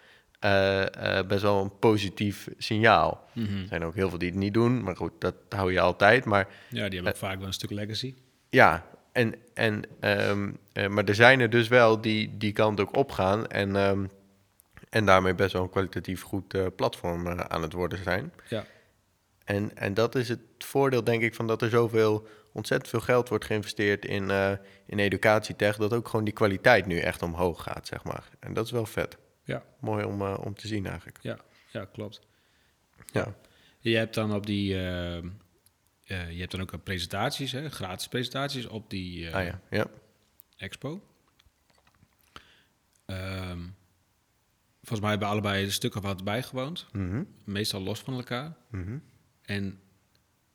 best 1.28 1.42
wel 1.42 1.62
een 1.62 1.80
positief 1.80 2.48
signaal. 2.58 3.28
Mhm. 3.34 3.58
Er 3.62 3.68
zijn 3.68 3.84
ook 3.86 3.96
heel 3.96 4.10
veel 4.10 4.18
die 4.18 4.30
het 4.30 4.38
niet 4.38 4.54
doen, 4.54 4.84
maar 4.84 4.96
goed, 4.96 5.12
dat 5.20 5.36
hou 5.50 5.72
je 5.74 5.80
altijd. 5.80 6.26
Maar 6.26 6.48
Ja, 6.70 6.86
die 6.86 6.94
hebben 6.96 7.12
ook 7.14 7.18
vaak 7.20 7.38
wel 7.38 7.48
een 7.48 7.54
stuk 7.54 7.70
legacy. 7.72 8.16
Ja, 8.50 8.86
en, 9.18 9.36
en, 9.54 9.84
ehm, 10.00 10.52
eh, 10.74 10.88
maar 10.88 11.06
er 11.06 11.16
zijn 11.16 11.40
er 11.40 11.50
dus 11.50 11.68
wel 11.68 12.02
die 12.02 12.38
die 12.38 12.52
kant 12.52 12.80
ook 12.80 12.96
opgaan 12.96 13.48
en, 13.48 13.76
ehm, 13.76 14.06
en 14.90 15.06
daarmee 15.06 15.36
best 15.36 15.54
wel 15.54 15.62
een 15.62 15.70
kwalitatief 15.70 16.22
goed 16.22 16.54
eh, 16.54 16.66
platform 16.76 17.28
eh, 17.28 17.38
aan 17.38 17.62
het 17.62 17.74
worden 17.74 18.04
zijn. 18.04 18.34
Ja. 18.50 18.66
En, 19.46 19.78
en 19.78 19.94
dat 19.94 20.16
is 20.16 20.30
het 20.30 20.40
voordeel, 20.58 21.04
denk 21.04 21.22
ik, 21.22 21.36
van 21.36 21.48
dat 21.48 21.62
er 21.62 21.70
zoveel, 21.70 22.28
ontzettend 22.54 22.90
veel 22.90 23.00
geld 23.00 23.30
wordt 23.30 23.46
geïnvesteerd 23.46 24.06
in, 24.06 24.32
in 24.86 25.00
educatietech, 25.00 25.78
dat 25.78 25.94
ook 25.94 26.08
gewoon 26.08 26.26
die 26.26 26.34
kwaliteit 26.34 26.86
nu 26.86 27.00
echt 27.00 27.22
omhoog 27.22 27.64
gaat, 27.64 27.88
zeg 27.88 28.04
maar. 28.04 28.30
En 28.40 28.54
dat 28.54 28.66
is 28.66 28.72
wel 28.72 28.86
vet. 28.86 29.18
Ja, 29.44 29.64
Mooi 29.80 30.06
om, 30.06 30.22
om 30.22 30.56
te 30.56 30.68
zien 30.68 30.86
eigenlijk. 30.86 31.18
ja, 31.22 31.38
ja 31.72 31.86
klopt. 31.86 32.22
Ja, 33.12 33.36
Je 33.80 33.96
hebt 33.96 34.14
dan 34.14 34.34
op 34.34 34.46
die... 34.46 34.76
Eh, 36.08 36.32
je 36.32 36.40
hebt 36.40 36.52
dan 36.52 36.62
ook 36.62 36.84
presentaties, 36.84 37.52
hè, 37.52 37.70
gratis 37.70 38.08
presentaties 38.08 38.66
op 38.66 38.90
die 38.90 39.28
eh, 39.28 39.34
ah, 39.34 39.46
ja. 39.46 39.62
Ja. 39.70 39.88
expo. 40.58 41.02
Ehm, 43.06 43.60
volgens 44.78 45.00
mij 45.00 45.10
hebben 45.10 45.28
allebei 45.28 45.64
een 45.64 45.72
stuk 45.72 45.96
of 45.96 46.04
wat 46.04 46.24
bijgewoond. 46.24 46.86
Mhm. 46.92 47.24
Meestal 47.44 47.82
los 47.82 48.00
van 48.00 48.14
elkaar. 48.14 48.56
Mhm. 48.70 48.98
En 49.42 49.80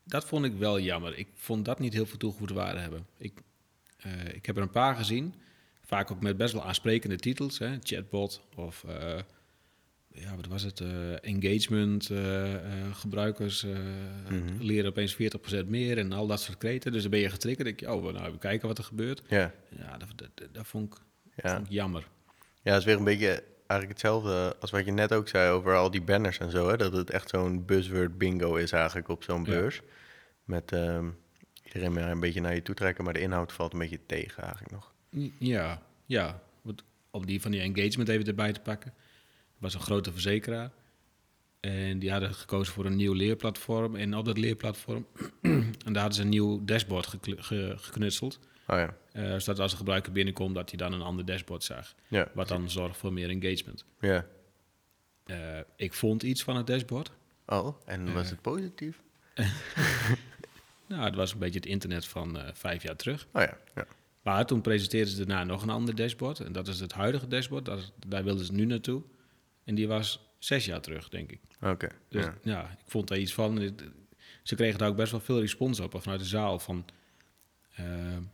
dat 0.05 0.25
vond 0.25 0.45
ik 0.45 0.55
wel 0.55 0.81
jammer. 0.81 1.19
Ik 1.19 1.29
vond 1.35 1.65
dat 1.65 1.79
niet 1.79 1.93
heel 1.93 2.07
veel 2.07 2.19
toegevoegde 2.19 2.55
waarde 2.55 2.81
hebben. 2.81 3.07
Ik, 3.17 3.41
eh, 3.97 4.35
ik 4.35 4.47
heb 4.47 4.57
er 4.57 4.63
een 4.63 4.71
paar 4.71 4.97
gezien. 4.97 5.35
Vaak 5.85 6.11
ook 6.11 6.21
met 6.21 6.37
best 6.37 6.53
wel 6.53 6.65
aansprekende 6.65 7.17
titels. 7.17 7.59
Hè? 7.59 7.79
Chatbot 7.83 8.43
of 8.55 8.85
ja, 10.15 10.37
wat 10.37 10.47
was 10.47 10.63
het? 10.63 10.81
eh, 10.81 11.13
engagement, 11.25 12.11
eh, 12.11 12.55
eh, 12.55 12.95
gebruikers 12.95 13.63
Mhm. 14.29 14.63
leren 14.63 14.91
opeens 14.91 15.15
40% 15.15 15.69
meer 15.69 15.99
en 15.99 16.13
al 16.13 16.27
dat 16.27 16.41
soort 16.41 16.59
kreten. 16.59 16.93
Dus 16.93 17.03
dan 17.03 17.11
ben 17.11 17.21
je 17.21 17.31
getriggerd. 17.31 17.65
denk 17.67 17.81
je, 17.81 17.93
oh, 17.93 18.03
nou 18.13 18.27
even 18.27 18.39
kijken 18.39 18.69
wat 18.69 18.79
er 18.79 18.85
gebeurt. 18.85 19.23
Ja, 19.29 19.53
Ja, 19.79 19.97
dat, 19.99 20.09
dat, 20.17 20.29
dat, 20.35 20.49
dat 20.55 20.67
vond, 20.67 20.95
ik, 20.95 21.01
ja. 21.45 21.55
vond 21.55 21.67
ik 21.67 21.73
jammer. 21.73 22.09
ja, 22.63 22.71
het 22.73 22.81
is 22.81 22.85
weer 22.85 22.97
een 22.97 23.05
beetje 23.05 23.43
eigenlijk 23.67 24.01
hetzelfde 24.01 24.57
als 24.61 24.71
wat 24.71 24.85
je 24.85 24.91
net 24.93 25.13
ook 25.13 25.29
zei 25.29 25.51
over 25.51 25.77
al 25.77 25.91
die 25.91 26.03
banners 26.03 26.39
en 26.39 26.51
zo. 26.51 26.69
Hè? 26.69 26.77
Dat 26.77 26.93
het 26.93 27.11
echt 27.11 27.29
zo'n 27.29 27.65
buzzword 27.65 28.19
bingo 28.19 28.55
is 28.55 28.73
eigenlijk 28.73 29.09
op 29.09 29.23
zo'n 29.23 29.45
Ja. 29.45 29.51
beurs. 29.51 29.81
Met 30.45 30.73
ehm, 30.73 31.09
iedereen 31.65 31.93
maar 31.93 32.11
een 32.11 32.21
beetje 32.21 32.41
naar 32.41 32.55
je 32.55 32.63
toe 32.63 32.75
trekken, 32.75 33.05
maar 33.05 33.13
de 33.13 33.21
inhoud 33.21 33.53
valt 33.53 33.73
een 33.73 33.79
beetje 33.79 34.01
tegen 34.07 34.43
eigenlijk 34.43 34.73
nog. 34.73 34.93
Ja, 35.39 35.83
ja. 36.07 36.43
Om 37.11 37.27
die 37.27 37.41
van 37.41 37.51
die 37.51 37.61
engagement 37.61 38.09
even 38.09 38.27
erbij 38.27 38.53
te 38.53 38.61
pakken. 38.61 38.95
Was 39.63 39.75
een 39.75 39.81
grote 39.81 40.13
verzekeraar. 40.13 40.71
En 41.61 41.99
die 41.99 42.11
hadden 42.11 42.35
gekozen 42.35 42.73
voor 42.73 42.85
een 42.87 42.97
nieuw 42.97 43.13
leerplatform. 43.13 43.97
En 43.97 44.17
op 44.17 44.25
dat 44.25 44.39
leerplatform, 44.39 45.07
en 45.43 45.73
daar 45.93 45.95
hadden 45.95 46.13
ze 46.15 46.23
een 46.23 46.29
nieuw 46.29 46.65
dashboard 46.65 47.07
ge- 47.23 47.75
geknutseld. 47.79 48.39
Oh 48.67 48.77
ja, 48.79 48.97
Eh, 49.13 49.39
zodat 49.39 49.59
als 49.59 49.73
een 49.73 49.79
gebruiker 49.79 50.13
binnenkomt, 50.13 50.55
dat 50.55 50.69
hij 50.69 50.79
dan 50.79 50.93
een 50.93 51.03
ander 51.03 51.25
dashboard 51.25 51.65
zag. 51.65 51.95
ja, 52.09 52.29
Wat 52.35 52.49
dan 52.49 52.71
zorgt 52.71 52.97
voor 52.97 53.13
meer 53.13 53.29
engagement. 53.29 53.85
ja. 54.01 54.27
Eh, 55.27 55.59
ik 55.77 55.93
vond 55.93 56.23
iets 56.23 56.43
van 56.43 56.57
het 56.57 56.67
dashboard. 56.67 57.11
Oh, 57.47 57.77
en 57.87 58.13
was 58.13 58.25
Eh. 58.25 58.31
het 58.31 58.41
positief? 58.43 59.01
Nou, 60.87 61.05
het 61.05 61.15
was 61.15 61.33
een 61.33 61.39
beetje 61.39 61.59
het 61.59 61.69
internet 61.69 62.07
van 62.07 62.39
vijf 62.53 62.83
jaar 62.83 62.97
terug. 62.97 63.27
Oh 63.33 63.43
ja, 63.43 63.57
ja. 63.75 63.87
Maar 64.23 64.47
toen 64.47 64.61
presenteerden 64.61 65.13
ze 65.13 65.17
daarna 65.25 65.45
nog 65.45 65.63
een 65.63 65.71
ander 65.71 65.95
dashboard. 65.95 66.41
En 66.41 66.53
dat 66.53 66.69
is 66.69 66.81
het 66.81 66.93
huidige 66.93 67.29
dashboard. 67.29 67.65
Dat 67.65 67.93
daar 68.07 68.25
wilden 68.25 68.45
ze 68.45 68.53
nu 68.53 68.65
naartoe. 68.65 69.03
En 69.65 69.75
die 69.75 69.89
was 69.89 70.35
zes 70.39 70.65
jaar 70.65 70.81
terug, 70.81 71.09
denk 71.09 71.31
ik. 71.33 71.41
oké. 71.61 71.89
Dus 72.09 72.25
ja. 72.25 72.35
ja. 72.43 72.71
ik 72.71 72.85
vond 72.91 73.09
daar 73.09 73.19
iets 73.19 73.35
van. 73.35 73.75
Ze 74.43 74.55
kregen 74.55 74.79
daar 74.79 74.89
ook 74.89 74.97
best 74.97 75.11
wel 75.11 75.21
veel 75.21 75.41
respons 75.41 75.81
op 75.81 76.03
vanuit 76.03 76.21
de 76.21 76.27
zaal. 76.27 76.59
Van, 76.59 76.85
eh, 77.75 77.87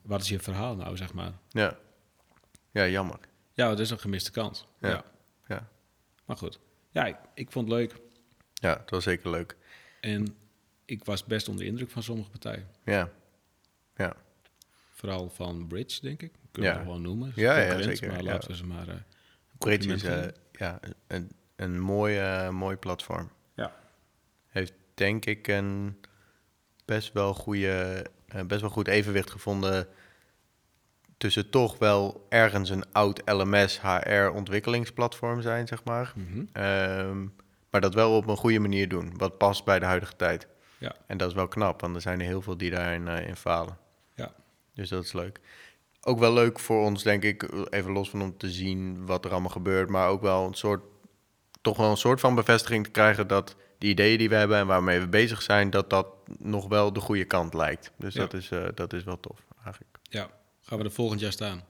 wat 0.03 0.23
is 0.23 0.29
je 0.29 0.39
verhaal 0.39 0.77
nou, 0.77 0.97
zeg 0.97 1.13
maar. 1.13 1.33
Ja. 1.49 1.79
ja, 2.71 2.87
jammer. 2.89 3.19
Ja, 3.55 3.71
het 3.71 3.79
is 3.79 3.91
een 3.91 3.99
gemiste 3.99 4.31
kans. 4.31 4.67
Ja. 4.81 4.89
Ja. 4.89 5.05
Ja. 5.49 5.69
Maar 6.25 6.37
goed. 6.37 6.59
Ja, 6.91 7.07
ik, 7.07 7.17
ik 7.35 7.51
vond 7.53 7.69
het 7.69 7.79
leuk. 7.79 7.95
ja, 8.55 8.79
het 8.81 8.91
was 8.91 9.05
zeker 9.05 9.31
leuk. 9.31 9.57
En 10.01 10.37
ik 10.85 11.05
was 11.05 11.25
best 11.25 11.49
onder 11.49 11.65
de 11.65 11.71
indruk 11.71 11.91
van 11.91 12.03
sommige 12.03 12.31
partijen. 12.31 12.69
Ja, 12.85 13.11
ja. 13.97 14.17
Vooral 14.91 15.29
van 15.31 15.67
Bridge, 15.67 16.01
denk 16.01 16.23
ik. 16.23 16.33
Kunnen 16.51 16.71
Ja. 16.73 16.79
we 16.79 16.85
gewoon 16.85 17.03
noemen. 17.03 17.33
Ja, 17.35 17.59
ja, 17.59 17.83
zeker, 17.83 18.09
Maar 18.09 18.17
ja. 18.17 18.23
laten 18.33 18.51
we 18.51 18.57
ze 18.57 18.67
maar... 18.67 18.85
Bridge 19.59 19.89
compliment 19.89 20.03
is 20.03 20.09
geven. 20.09 20.35
Ja, 20.59 20.81
een, 21.07 21.31
een 21.57 21.81
mooi, 21.81 22.21
mooi 22.51 22.77
platform. 22.77 23.31
Ja. 23.55 23.73
Heeft 24.47 24.73
denk 24.95 25.25
ik 25.25 25.49
een 25.49 25.97
best 26.89 27.13
wel, 27.13 27.35
goede, 27.35 28.07
eh, 28.29 28.43
best 28.43 28.61
wel 28.61 28.71
goed 28.71 28.89
evenwicht 28.89 29.31
gevonden 29.31 29.89
tussen 31.17 31.51
toch 31.51 31.79
wel 31.79 32.27
ergens 32.29 32.71
een 32.71 32.93
oud 32.93 33.23
LMS 33.25 33.81
HR 33.81 34.29
ontwikkelingsplatform 34.35 35.43
zijn, 35.43 35.67
zeg 35.67 35.85
maar. 35.85 36.13
Mhm. 36.15 36.45
Ehm, 36.53 37.27
maar 37.71 37.81
dat 37.81 37.95
wel 37.95 38.17
op 38.17 38.27
een 38.27 38.37
goede 38.37 38.59
manier 38.59 38.89
doen, 38.89 39.13
wat 39.17 39.39
past 39.39 39.65
bij 39.65 39.79
de 39.79 39.85
huidige 39.85 40.17
tijd. 40.17 40.47
Ja. 40.79 40.95
En 41.07 41.17
dat 41.17 41.29
is 41.29 41.35
wel 41.35 41.49
knap, 41.49 41.81
want 41.81 41.95
er 41.95 42.01
zijn 42.01 42.21
er 42.21 42.27
heel 42.27 42.43
veel 42.43 42.57
die 42.57 42.71
daarin 42.71 43.09
eh, 43.09 43.27
in 43.29 43.37
falen. 43.37 43.79
Ja. 44.15 44.33
Dus 44.75 44.89
dat 44.89 45.05
is 45.05 45.13
leuk. 45.13 45.41
Ook 46.09 46.19
wel 46.19 46.33
leuk 46.33 46.59
voor 46.59 46.85
ons, 46.85 47.03
denk 47.03 47.23
ik, 47.23 47.49
even 47.71 47.93
los 47.93 48.11
van 48.11 48.23
om 48.23 48.37
te 48.37 48.51
zien 48.51 49.07
wat 49.07 49.25
er 49.25 49.31
allemaal 49.31 49.51
gebeurt, 49.51 49.89
maar 49.89 50.09
ook 50.09 50.23
wel 50.23 50.47
een 50.47 50.55
soort, 50.55 50.83
toch 51.63 51.77
wel 51.77 51.91
een 51.91 51.97
soort 51.97 52.21
van 52.21 52.35
bevestiging 52.35 52.85
te 52.85 52.91
krijgen 52.91 53.27
dat 53.27 53.57
de 53.79 53.87
ideeën 53.87 54.19
die 54.19 54.29
we 54.29 54.35
hebben 54.35 54.57
en 54.59 54.67
waarmee 54.67 55.01
we 55.01 55.09
bezig 55.09 55.43
zijn, 55.43 55.71
dat 55.71 55.91
dat 55.91 56.07
nog 56.39 56.69
wel 56.69 56.93
de 56.93 57.01
goede 57.01 57.25
kant 57.25 57.55
lijkt. 57.55 57.91
Dus 57.97 58.15
Ja. 58.15 58.21
dat, 58.21 58.35
is, 58.35 58.51
eh, 58.51 58.65
dat 58.75 58.93
is 58.93 59.05
wel 59.05 59.21
tof, 59.21 59.39
eigenlijk. 59.65 59.99
ja. 60.03 60.31
Gaan 60.63 60.79
we 60.79 60.85
er 60.85 60.91
volgend 60.93 61.21
jaar 61.21 61.33
staan? 61.33 61.63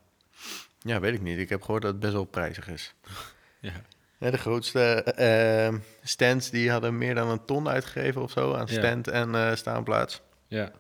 Ja, 0.79 1.01
weet 1.01 1.15
ik 1.15 1.23
niet. 1.23 1.39
Ik 1.39 1.49
heb 1.49 1.63
gehoord 1.63 1.83
dat 1.83 1.91
het 1.91 2.01
best 2.01 2.13
wel 2.13 2.25
prijzig 2.25 2.69
is. 2.69 2.95
Ja. 3.61 3.73
Ja, 4.19 4.31
de 4.31 4.39
grootste 4.39 4.81
eh, 5.03 5.75
stands 6.03 6.51
die 6.51 6.71
hadden 6.71 6.99
meer 6.99 7.15
dan 7.15 7.29
een 7.29 7.45
ton 7.45 7.69
uitgegeven 7.69 8.23
of 8.23 8.31
zo 8.31 8.55
aan 8.55 8.67
Ja. 8.71 8.73
stand 8.79 9.09
en 9.09 9.35
eh, 9.35 9.55
staanplaats. 9.55 10.21
Ja. 10.49 10.73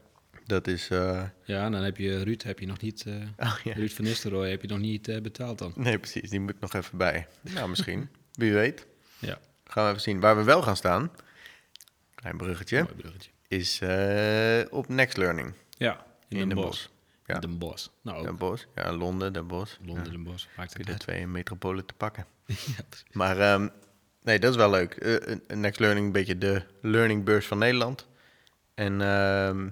Dat 0.49 0.67
is, 0.67 0.88
eh, 0.90 1.23
Ja, 1.45 1.64
en 1.64 1.73
dan 1.73 1.83
heb 1.83 1.97
je 1.97 2.23
Ruud, 2.23 2.43
heb 2.43 2.59
je 2.59 2.67
nog 2.67 2.81
niet... 2.81 3.05
eh, 3.07 3.14
oh, 3.49 3.57
ja. 3.64 3.73
Ruud 3.73 3.90
van 3.90 4.05
Nistelrooy 4.05 4.50
heb 4.50 4.62
je 4.62 4.69
nog 4.69 4.78
niet 4.78 5.09
eh, 5.09 5.21
betaald 5.21 5.59
dan. 5.59 5.73
Nee, 5.76 5.99
precies. 5.99 6.31
Die 6.31 6.40
moet 6.40 6.61
nog 6.61 6.73
even 6.75 6.99
bij. 6.99 7.26
Nou, 7.40 7.69
misschien. 7.69 8.09
Wie 8.33 8.52
weet. 8.52 8.87
Ja, 9.19 9.38
Gaan 9.64 9.85
we 9.85 9.90
even 9.90 10.02
zien. 10.02 10.21
Waar 10.21 10.37
we 10.37 10.43
wel 10.43 10.62
gaan 10.62 10.76
staan, 10.76 11.11
klein 12.14 12.37
bruggetje, 12.37 12.87
is 13.49 13.81
op 14.71 14.88
Next 14.88 15.17
Learning 15.17 15.52
Ja, 15.71 15.93
in, 15.93 16.02
in 16.28 16.38
Den 16.38 16.49
Den 16.49 16.57
Bosch. 16.57 16.67
Bosch. 16.67 16.88
Ja. 17.26 17.35
In 17.35 17.40
Den 17.40 17.59
Bosch. 17.59 17.87
Nou, 18.02 18.19
ook 18.19 18.25
Den 18.25 18.37
Bosch. 18.37 18.64
Ja, 18.75 18.93
Londen, 18.93 19.33
Den 19.33 19.47
Bosch. 19.47 19.76
Londen, 19.85 20.05
Ja, 20.05 20.11
Den 20.11 20.23
Bosch. 20.23 20.47
Maakt 20.57 20.76
het 20.78 20.87
de 20.87 20.95
twee 20.95 21.26
metropolen 21.26 21.87
te 21.87 21.95
pakken. 21.95 22.26
ja, 22.47 22.55
precies. 22.88 23.07
Maar 23.12 23.38
ehm, 23.40 23.69
nee, 24.23 24.38
dat 24.38 24.50
is 24.50 24.57
wel 24.57 24.71
leuk. 24.71 25.21
Next 25.55 25.78
Learning, 25.81 26.07
een 26.07 26.12
beetje 26.12 26.38
de 26.38 26.62
learningbeurs 26.83 27.47
van 27.47 27.59
Nederland. 27.59 28.07
En, 28.75 29.00
ehm, 29.00 29.69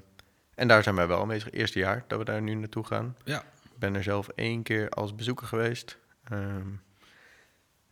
en 0.57 0.69
daar 0.69 0.83
zijn 0.83 0.95
wij 0.95 1.07
wel 1.07 1.27
mee. 1.27 1.39
Het 1.39 1.53
eerste 1.53 1.79
jaar 1.79 2.05
dat 2.07 2.19
we 2.19 2.25
daar 2.25 2.43
nu 2.43 2.55
naartoe 2.55 2.85
gaan. 2.87 3.17
ja. 3.25 3.45
Ik 3.73 3.83
ben 3.83 3.95
er 3.95 4.03
zelf 4.03 4.29
één 4.29 4.63
keer 4.63 4.89
als 4.89 5.15
bezoeker 5.15 5.47
geweest. 5.47 5.99
Ehm, 6.25 6.69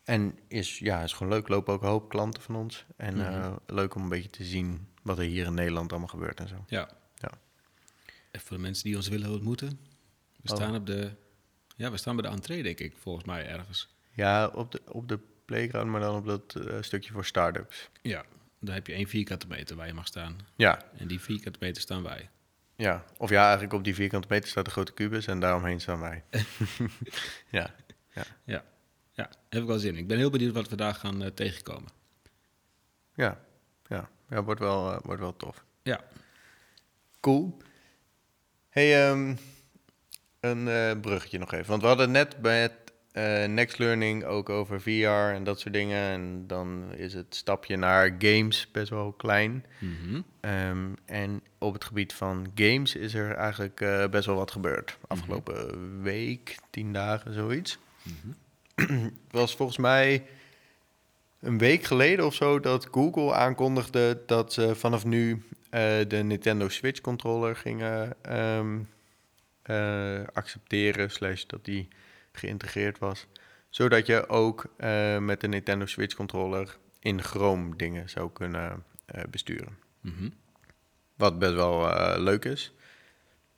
en 0.04 0.38
is, 0.48 0.78
ja, 0.78 1.02
is 1.02 1.12
gewoon 1.12 1.32
leuk. 1.32 1.48
Lopen 1.48 1.74
ook 1.74 1.82
een 1.82 1.88
hoop 1.88 2.08
klanten 2.08 2.42
van 2.42 2.56
ons. 2.56 2.84
En 2.96 3.14
Mhm. 3.16 3.24
eh, 3.32 3.56
leuk 3.66 3.94
om 3.94 4.02
een 4.02 4.08
beetje 4.08 4.30
te 4.30 4.44
zien 4.44 4.88
wat 5.02 5.18
er 5.18 5.24
hier 5.24 5.46
in 5.46 5.54
Nederland 5.54 5.90
allemaal 5.90 6.08
gebeurt 6.08 6.40
en 6.40 6.48
zo. 6.48 6.64
ja. 6.68 6.88
Ja. 7.18 7.30
En 8.30 8.40
voor 8.40 8.56
de 8.56 8.62
mensen 8.62 8.84
die 8.84 8.96
ons 8.96 9.08
willen 9.08 9.30
ontmoeten. 9.32 9.68
We 10.42 10.50
Oh. 10.50 10.56
staan 10.56 10.74
op 10.74 10.86
de... 10.86 11.10
Ja, 11.76 11.90
we 11.90 11.96
staan 11.96 12.16
bij 12.16 12.24
de 12.30 12.34
entree, 12.36 12.62
denk 12.62 12.80
ik, 12.80 12.94
volgens 12.98 13.24
mij 13.24 13.46
ergens. 13.48 13.94
Ja, 14.10 14.46
op 14.46 14.72
de, 14.72 14.80
op 14.88 15.08
de 15.08 15.18
playground, 15.44 15.90
maar 15.90 16.00
dan 16.00 16.16
op 16.16 16.26
dat 16.26 16.54
eh, 16.66 16.76
stukje 16.80 17.12
voor 17.12 17.24
start-ups. 17.24 17.90
Ja, 18.02 18.24
daar 18.60 18.74
heb 18.74 18.86
je 18.86 18.92
één 18.92 19.08
vierkante 19.08 19.46
meter 19.46 19.76
waar 19.76 19.86
je 19.86 19.94
mag 19.94 20.06
staan. 20.06 20.38
Ja, 20.56 20.82
En 20.96 21.06
die 21.08 21.20
vierkante 21.20 21.58
meter 21.62 21.82
staan 21.82 22.02
wij. 22.02 22.28
Ja, 22.76 23.04
of 23.18 23.30
ja, 23.30 23.42
eigenlijk 23.42 23.72
op 23.72 23.84
die 23.84 23.94
vierkante 23.94 24.28
meter 24.30 24.48
staat 24.48 24.64
de 24.64 24.70
grote 24.70 24.92
kubus 24.92 25.26
en 25.26 25.40
daaromheen 25.40 25.80
staan 25.80 26.00
wij. 26.00 26.22
ja, 27.50 27.74
Ja, 28.44 28.64
ja, 29.12 29.30
heb 29.48 29.62
ik 29.62 29.68
wel 29.68 29.78
zin 29.78 29.92
in. 29.92 29.98
Ik 29.98 30.06
ben 30.06 30.18
heel 30.18 30.30
benieuwd 30.30 30.54
wat 30.54 30.68
we 30.68 30.76
daar 30.76 30.94
gaan 30.94 31.22
eh, 31.22 31.30
tegenkomen. 31.30 31.90
ja, 33.14 33.40
ja, 33.86 34.08
ja 34.28 34.42
wordt, 34.42 34.60
wel, 34.60 34.92
eh, 34.92 34.98
wordt 35.02 35.20
wel 35.20 35.36
tof. 35.36 35.64
Ja, 35.82 36.00
Cool. 37.24 37.56
Hey, 38.68 39.08
ehm, 39.08 39.36
een 40.40 40.68
eh, 40.68 41.00
bruggetje 41.00 41.38
nog 41.38 41.52
even. 41.52 41.70
Want 41.70 41.82
we 41.82 41.88
hadden 41.88 42.10
net 42.10 42.40
bij 42.40 42.62
het 42.62 42.83
eh, 43.14 43.44
Next 43.44 43.78
Learning 43.78 44.24
ook 44.24 44.48
over 44.48 44.80
VR 44.80 45.34
en 45.34 45.44
dat 45.44 45.60
soort 45.60 45.74
dingen. 45.74 46.10
En 46.10 46.44
dan 46.46 46.92
is 46.96 47.14
het 47.14 47.34
stapje 47.34 47.76
naar 47.76 48.14
games 48.18 48.68
best 48.72 48.90
wel 48.90 49.12
klein. 49.12 49.64
Mhm. 49.78 50.20
Ehm, 50.40 50.86
en 51.04 51.42
op 51.58 51.72
het 51.72 51.84
gebied 51.84 52.12
van 52.12 52.46
games 52.54 52.96
is 52.96 53.14
er 53.14 53.34
eigenlijk 53.34 53.80
eh, 53.80 54.08
best 54.08 54.26
wel 54.26 54.36
wat 54.36 54.50
gebeurd. 54.50 54.98
Afgelopen 55.06 56.02
week, 56.02 56.56
tien 56.70 56.92
dagen, 56.92 57.34
zoiets. 57.34 57.78
Het 58.74 59.12
was 59.30 59.56
volgens 59.56 59.78
mij 59.78 60.26
een 61.40 61.58
week 61.58 61.84
geleden 61.84 62.26
of 62.26 62.34
zo 62.34 62.60
dat 62.60 62.88
Google 62.90 63.34
aankondigde 63.34 64.22
dat 64.26 64.52
ze 64.52 64.74
vanaf 64.74 65.04
nu 65.04 65.42
eh, 65.70 65.80
de 66.08 66.16
Nintendo 66.16 66.68
Switch 66.68 67.00
controller 67.00 67.56
gingen 67.56 68.14
ehm, 68.22 68.78
eh, 69.62 70.20
accepteren, 70.32 71.10
slash 71.10 71.44
dat 71.44 71.64
die 71.64 71.88
geïntegreerd 72.36 72.98
was. 72.98 73.26
Zodat 73.68 74.06
je 74.06 74.28
ook 74.28 74.64
eh, 74.76 75.18
met 75.18 75.40
de 75.40 75.48
Nintendo 75.48 75.86
Switch 75.86 76.14
controller 76.14 76.76
in 76.98 77.22
Chrome 77.22 77.76
dingen 77.76 78.08
zou 78.08 78.30
kunnen 78.32 78.84
eh, 79.04 79.22
besturen. 79.30 79.78
Mhm. 80.00 80.28
Wat 81.16 81.38
best 81.38 81.54
wel 81.54 81.90
eh, 81.90 82.18
leuk 82.22 82.44
is. 82.44 82.74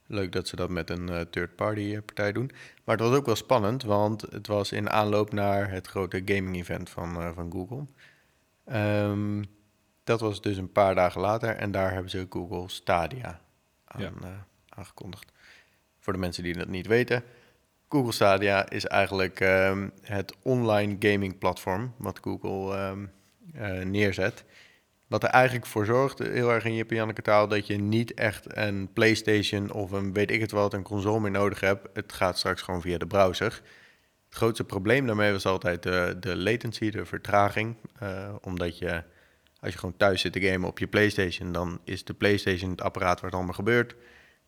Leuk 0.06 0.32
dat 0.32 0.48
ze 0.48 0.56
dat 0.56 0.70
met 0.70 0.90
een 0.90 1.26
third-party 1.30 2.00
partij 2.00 2.32
doen. 2.32 2.50
Maar 2.84 2.96
het 2.96 3.06
was 3.06 3.16
ook 3.16 3.26
wel 3.26 3.36
spannend, 3.36 3.82
want 3.82 4.20
het 4.22 4.46
was 4.46 4.72
in 4.72 4.90
aanloop 4.90 5.32
naar 5.32 5.70
het 5.70 5.86
grote 5.86 6.22
gaming-event 6.24 6.90
van, 6.90 7.34
van 7.34 7.52
Google. 7.52 7.86
Ehm, 8.64 9.42
dat 10.04 10.20
was 10.20 10.40
dus 10.40 10.56
een 10.56 10.72
paar 10.72 10.94
dagen 10.94 11.20
later 11.20 11.48
en 11.56 11.70
daar 11.70 11.92
hebben 11.92 12.10
ze 12.10 12.26
Google 12.30 12.68
Stadia 12.68 13.40
aan, 13.84 14.00
Ja. 14.00 14.46
aangekondigd. 14.68 15.32
Voor 16.00 16.12
de 16.12 16.18
mensen 16.18 16.42
die 16.42 16.54
dat 16.54 16.68
niet 16.68 16.86
weten, 16.86 17.22
Google 17.88 18.12
Stadia 18.12 18.70
is 18.70 18.86
eigenlijk 18.86 19.40
ehm, 19.40 19.88
het 20.02 20.34
online 20.42 20.96
gaming 20.98 21.38
platform 21.38 21.94
wat 21.96 22.18
Google 22.22 22.76
ehm, 22.76 23.06
eh, 23.54 23.84
neerzet. 23.84 24.44
Wat 25.06 25.22
er 25.22 25.28
eigenlijk 25.28 25.66
voor 25.66 25.84
zorgt, 25.84 26.18
heel 26.18 26.50
erg 26.50 26.64
in 26.64 26.74
Jip 26.74 26.90
en 26.90 26.96
Janneke 26.96 27.22
taal, 27.22 27.48
dat 27.48 27.66
je 27.66 27.76
niet 27.76 28.14
echt 28.14 28.56
een 28.56 28.92
PlayStation 28.92 29.72
of 29.72 29.90
een 29.90 30.12
weet 30.12 30.30
ik 30.30 30.40
het 30.40 30.50
wat, 30.50 30.72
een 30.74 30.82
console 30.82 31.20
meer 31.20 31.30
nodig 31.30 31.60
hebt. 31.60 31.88
Het 31.92 32.12
gaat 32.12 32.38
straks 32.38 32.62
gewoon 32.62 32.80
via 32.80 32.98
de 32.98 33.06
browser. 33.06 33.62
Het 34.26 34.34
grootste 34.34 34.64
probleem 34.64 35.06
daarmee 35.06 35.32
was 35.32 35.46
altijd 35.46 35.82
de, 35.82 36.16
de 36.20 36.36
latency, 36.36 36.90
de 36.90 37.04
vertraging. 37.04 37.76
eh, 37.98 38.34
omdat 38.40 38.78
je, 38.78 39.02
als 39.60 39.72
je 39.72 39.78
gewoon 39.78 39.96
thuis 39.96 40.20
zit 40.20 40.32
te 40.32 40.40
gamen 40.40 40.68
op 40.68 40.78
je 40.78 40.86
PlayStation, 40.86 41.52
dan 41.52 41.80
is 41.84 42.04
de 42.04 42.14
PlayStation 42.14 42.70
het 42.70 42.82
apparaat 42.82 43.14
waar 43.14 43.30
het 43.30 43.34
allemaal 43.34 43.54
gebeurt. 43.54 43.94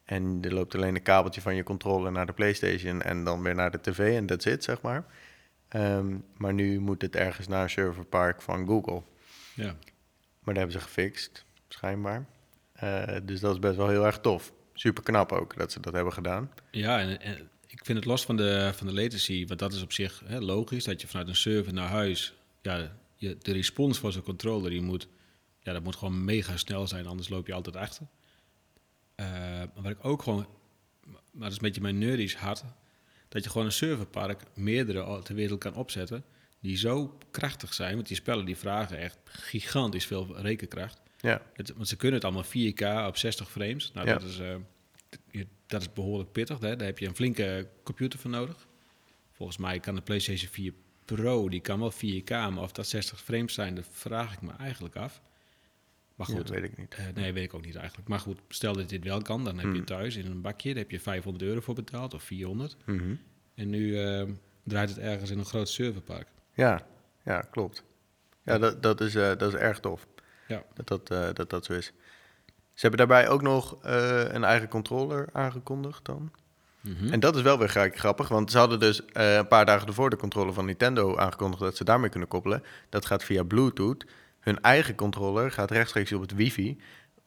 En 0.09 0.39
er 0.41 0.55
loopt 0.55 0.75
alleen 0.75 0.95
een 0.95 1.03
kabeltje 1.03 1.41
van 1.41 1.55
je 1.55 1.63
controller 1.63 2.13
naar 2.13 2.27
de 2.27 2.33
PlayStation 2.33 3.03
en 3.03 3.25
dan 3.25 3.43
weer 3.43 3.55
naar 3.55 3.71
de 3.71 3.81
tv 3.81 4.17
en 4.17 4.27
that's 4.27 4.45
it, 4.47 4.65
zeg 4.65 4.81
maar. 4.81 5.05
Ehm, 5.69 6.17
maar 6.37 6.55
nu 6.55 6.81
moet 6.81 7.03
het 7.03 7.17
ergens 7.17 7.49
naar 7.49 7.63
een 7.63 7.71
serverpark 7.71 8.43
van 8.43 8.67
Google. 8.67 9.03
Ja. 9.55 9.65
Maar 9.65 10.55
dat 10.55 10.57
hebben 10.57 10.73
ze 10.73 10.81
gefixt, 10.81 11.45
schijnbaar. 11.69 12.27
Eh, 12.73 13.17
dus 13.23 13.41
dat 13.41 13.53
is 13.53 13.59
best 13.59 13.77
wel 13.77 13.89
heel 13.89 14.07
erg 14.07 14.19
tof. 14.19 14.53
Super 14.73 15.03
knap 15.03 15.33
ook 15.33 15.57
dat 15.57 15.73
ze 15.73 15.81
dat 15.81 15.93
hebben 15.93 16.13
gedaan. 16.13 16.51
Ja, 16.71 17.01
en, 17.01 17.21
en 17.21 17.51
ik 17.67 17.85
vind 17.85 17.99
het 17.99 18.07
los 18.07 18.25
van 18.25 18.37
de, 18.37 18.71
van 18.75 18.87
de 18.87 18.93
latency, 18.93 19.47
want 19.47 19.59
dat 19.59 19.73
is 19.73 19.83
op 19.83 19.93
zich 19.93 20.23
hè, 20.25 20.39
logisch, 20.39 20.85
dat 20.85 21.01
je 21.01 21.07
vanuit 21.07 21.29
een 21.29 21.37
server 21.37 21.73
naar 21.73 21.89
huis, 21.89 22.35
ja, 22.63 22.97
je, 23.17 23.37
de 23.39 23.53
respons 23.53 23.99
van 23.99 24.13
zo'n 24.13 24.23
controller, 24.23 24.71
die 24.71 24.83
moet, 24.83 25.09
ja, 25.61 25.73
dat 25.73 25.83
moet 25.83 25.97
gewoon 25.97 26.25
mega 26.25 26.57
snel 26.57 26.87
zijn, 26.87 27.07
anders 27.07 27.29
loop 27.29 27.47
je 27.47 27.53
altijd 27.53 27.77
achter. 27.77 28.07
Eh, 29.19 29.27
maar 29.27 29.69
wat 29.75 29.91
ik 29.91 30.05
ook 30.05 30.23
gewoon, 30.23 30.47
maar 31.07 31.21
dat 31.33 31.51
is 31.51 31.57
een 31.57 31.63
beetje 31.63 31.81
mijn 31.81 31.99
nerdisch 31.99 32.37
hart, 32.37 32.65
dat 33.29 33.45
je 33.45 33.51
gewoon 33.51 33.67
een 33.67 33.73
serverpark 33.73 34.43
meerdere 34.55 35.23
ter 35.23 35.35
wereld 35.35 35.59
kan 35.61 35.75
opzetten, 35.75 36.25
die 36.61 36.77
zo 36.77 37.19
krachtig 37.31 37.75
zijn, 37.75 37.95
want 37.95 38.07
die 38.07 38.17
spellen 38.17 38.45
die 38.45 38.57
vragen 38.57 38.99
echt 38.99 39.19
gigantisch 39.25 40.07
veel 40.07 40.41
rekenkracht. 40.41 41.01
Ja, 41.21 41.43
Het, 41.53 41.73
want 41.75 41.89
ze 41.89 41.97
kunnen 41.97 42.17
het 42.21 42.25
allemaal 42.25 42.45
4K 42.45 43.07
op 43.07 43.17
60 43.17 43.51
frames. 43.51 43.93
Nou, 43.93 44.07
Ja. 44.07 44.13
dat, 44.13 44.23
is, 44.23 44.39
eh, 44.39 45.45
dat 45.67 45.81
is 45.81 45.93
behoorlijk 45.93 46.33
pittig. 46.33 46.59
Hè? 46.59 46.77
Daar 46.77 46.87
heb 46.87 46.99
je 46.99 47.07
een 47.07 47.15
flinke 47.15 47.69
computer 47.83 48.19
voor 48.19 48.31
nodig. 48.31 48.67
Volgens 49.33 49.59
mij 49.59 49.81
kan 49.81 49.95
de 49.95 50.01
PlayStation 50.01 50.51
4 50.51 50.73
Pro, 51.05 51.49
die 51.49 51.61
kan 51.61 51.79
wel 51.81 51.93
4K, 51.93 52.31
maar 52.31 52.59
of 52.63 52.73
dat 52.73 52.87
60 52.87 53.21
frames 53.21 53.55
zijn, 53.55 53.75
dat 53.75 53.87
vraag 53.91 54.33
ik 54.33 54.41
me 54.43 54.53
eigenlijk 54.53 54.97
af. 54.97 55.21
Maar 56.19 56.27
goed, 56.27 56.37
dat 56.37 56.49
weet 56.49 56.63
ik 56.65 56.77
niet. 56.79 56.95
eh, 56.95 57.05
nee, 57.15 57.33
weet 57.33 57.45
ik 57.45 57.55
ook 57.55 57.65
niet 57.65 57.77
eigenlijk. 57.77 58.09
Maar 58.09 58.19
goed, 58.21 58.39
stel 58.49 58.73
dat 58.73 58.89
dit 58.89 59.05
wel 59.05 59.23
kan, 59.23 59.45
dan 59.45 59.55
heb 59.55 59.65
Hmm. 59.65 59.75
je 59.75 59.85
thuis 59.85 60.17
in 60.17 60.27
een 60.27 60.41
bakje, 60.41 60.69
daar 60.69 60.83
heb 60.83 60.91
je 60.91 61.01
500 61.01 61.45
euro 61.45 61.61
voor 61.61 61.75
betaald 61.75 62.15
of 62.15 62.23
400. 62.23 62.77
Mhm. 62.87 63.15
En 63.55 63.71
nu 63.71 63.99
eh, 64.05 64.23
draait 64.65 64.89
het 64.89 64.99
ergens 64.99 65.31
in 65.31 65.39
een 65.39 65.45
groot 65.45 65.69
serverpark. 65.69 66.29
Ja, 66.55 66.87
ja, 67.25 67.41
klopt. 67.41 67.85
Ja, 68.43 68.59
dat, 68.59 68.83
dat, 68.83 69.01
is, 69.01 69.15
eh, 69.15 69.23
dat 69.37 69.43
is 69.55 69.55
erg 69.61 69.81
tof. 69.81 70.07
Ja. 70.49 70.63
Dat 70.75 70.87
dat, 70.89 71.11
eh, 71.11 71.29
dat 71.35 71.51
dat 71.51 71.65
zo 71.65 71.73
is. 71.73 71.87
Ze 72.75 72.87
hebben 72.87 72.99
daarbij 73.09 73.29
ook 73.29 73.43
nog 73.43 73.77
een 73.83 74.45
eigen 74.45 74.69
controller 74.69 75.29
aangekondigd 75.33 76.05
dan. 76.05 76.31
Mhm. 76.81 77.13
En 77.13 77.21
dat 77.21 77.37
is 77.37 77.43
wel 77.43 77.59
weer 77.59 77.91
grappig, 77.95 78.29
want 78.29 78.51
ze 78.51 78.59
hadden 78.59 78.81
dus 78.81 79.03
een 79.13 79.49
paar 79.49 79.67
dagen 79.67 79.87
ervoor 79.87 80.11
de 80.11 80.17
controller 80.17 80.53
van 80.55 80.65
Nintendo 80.65 81.17
aangekondigd 81.17 81.63
dat 81.63 81.77
ze 81.77 81.85
daarmee 81.85 82.11
kunnen 82.11 82.29
koppelen. 82.29 82.63
Dat 82.89 83.07
gaat 83.07 83.25
via 83.25 83.43
Bluetooth. 83.43 84.05
Hun 84.49 84.61
eigen 84.61 84.95
controller 84.95 85.51
gaat 85.51 85.71
rechtstreeks 85.71 86.13
op 86.13 86.21
het 86.21 86.35
wifi, 86.35 86.79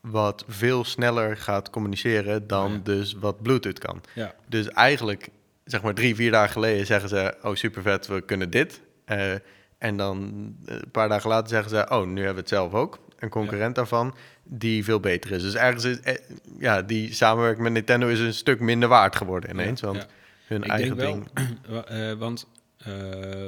wat 0.01 0.43
veel 0.47 0.83
sneller 0.83 1.37
gaat 1.37 1.69
communiceren 1.69 2.47
dan 2.47 2.71
ja. 2.71 2.79
dus 2.83 3.13
wat 3.13 3.41
Bluetooth 3.41 3.79
kan. 3.79 4.01
Ja, 4.13 4.35
Dus 4.47 4.67
eigenlijk, 4.69 5.29
zeg 5.65 5.81
maar 5.81 5.93
drie, 5.93 6.15
vier 6.15 6.31
dagen 6.31 6.51
geleden 6.51 6.85
zeggen 6.85 7.09
ze, 7.09 7.35
oh 7.41 7.55
super 7.55 7.81
vet, 7.81 8.07
we 8.07 8.21
kunnen 8.21 8.49
dit. 8.49 8.81
Eh, 9.05 9.33
en 9.77 9.97
dan 9.97 10.17
eh, 10.65 10.75
een 10.75 10.91
paar 10.91 11.09
dagen 11.09 11.29
later 11.29 11.49
zeggen 11.49 11.69
ze, 11.69 11.85
oh 11.89 12.07
nu 12.07 12.15
hebben 12.17 12.33
we 12.33 12.39
het 12.39 12.49
zelf 12.49 12.73
ook. 12.73 12.99
Een 13.19 13.29
concurrent 13.29 13.75
daarvan 13.75 14.15
die 14.43 14.83
veel 14.83 14.99
beter 14.99 15.31
is. 15.31 15.41
Dus 15.41 15.55
ergens 15.55 15.83
is, 15.83 15.99
eh, 15.99 16.15
ja, 16.59 16.81
die 16.81 17.13
samenwerking 17.13 17.63
met 17.63 17.73
Nintendo 17.73 18.07
is 18.07 18.19
een 18.19 18.33
stuk 18.33 18.59
minder 18.59 18.89
waard 18.89 19.15
geworden 19.15 19.49
ineens. 19.49 19.81
Want 19.81 20.07
hun 20.45 20.63
Ik 20.63 20.69
eigen 20.69 20.97
ding... 20.97 21.29
wel, 21.33 21.83
wa- 21.85 22.15
want 22.15 22.47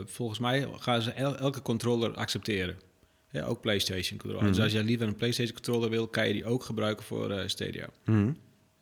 volgens 0.06 0.40
mij 0.40 0.68
gaan 0.80 1.02
ze 1.02 1.12
el- 1.12 1.38
elke 1.38 1.62
controller 1.62 2.14
accepteren. 2.16 2.76
Ja, 3.34 3.43
ook 3.46 3.62
PlayStation 3.62 4.19
controller. 4.19 4.48
Dus 4.48 4.56
Mhm. 4.56 4.63
als 4.63 4.74
jij 4.74 4.84
liever 4.84 5.08
een 5.08 5.15
PlayStation 5.15 5.54
controller 5.56 5.89
wil, 5.89 6.08
kan 6.08 6.28
je 6.28 6.34
die 6.34 6.46
ook 6.46 6.63
gebruiken 6.63 7.06
voor 7.06 7.32
eh, 7.32 7.48
Stadia. 7.48 7.88
Mhm. 8.06 8.32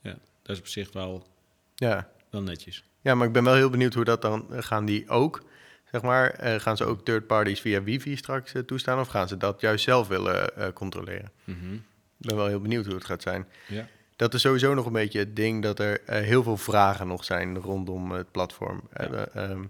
Ja, 0.02 0.18
dat 0.42 0.56
is 0.56 0.60
op 0.60 0.68
zich 0.68 0.92
wel, 0.94 1.28
ja. 1.76 2.10
wel 2.30 2.42
netjes. 2.42 2.84
ja, 3.02 3.16
maar 3.16 3.28
ik 3.28 3.34
ben 3.34 3.44
wel 3.44 3.56
heel 3.56 3.70
benieuwd 3.70 3.94
hoe 3.94 4.04
dat 4.04 4.22
dan... 4.22 4.46
eh, 4.52 4.58
Gaan 4.62 4.86
die 4.86 5.10
ook, 5.10 5.44
zeg 5.92 6.02
maar, 6.02 6.30
eh, 6.30 6.60
gaan 6.60 6.78
ze 6.78 6.86
ook 6.86 7.06
third 7.06 7.28
parties 7.28 7.62
via 7.62 7.84
wifi 7.84 8.16
straks 8.16 8.54
toestaan? 8.66 9.00
Of 9.00 9.08
gaan 9.08 9.28
ze 9.28 9.38
dat 9.38 9.62
juist 9.62 9.84
zelf 9.84 10.08
willen 10.08 10.74
controleren? 10.74 11.32
Mhm. 11.44 11.74
Ik 11.74 12.28
ben 12.28 12.36
wel 12.36 12.48
heel 12.48 12.62
benieuwd 12.62 12.86
hoe 12.86 12.96
het 12.96 13.06
gaat 13.06 13.22
zijn. 13.22 13.48
Ja. 13.68 13.88
Dat 14.16 14.34
is 14.34 14.42
sowieso 14.42 14.74
nog 14.74 14.86
een 14.86 14.92
beetje 14.92 15.20
het 15.20 15.36
ding 15.36 15.64
dat 15.64 15.80
er 15.80 16.02
heel 16.06 16.44
veel 16.44 16.58
vragen 16.58 17.08
nog 17.08 17.24
zijn 17.24 17.58
rondom 17.58 18.12
het 18.12 18.32
platform. 18.32 18.82
Ja. 18.94 19.04
Eh, 19.12 19.44
ehm, 19.50 19.64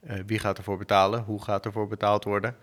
eh, 0.00 0.18
wie 0.26 0.38
gaat 0.38 0.58
ervoor 0.58 0.78
betalen? 0.78 1.22
Hoe 1.22 1.42
gaat 1.42 1.64
ervoor 1.64 1.88
betaald 1.88 2.24
worden? 2.24 2.56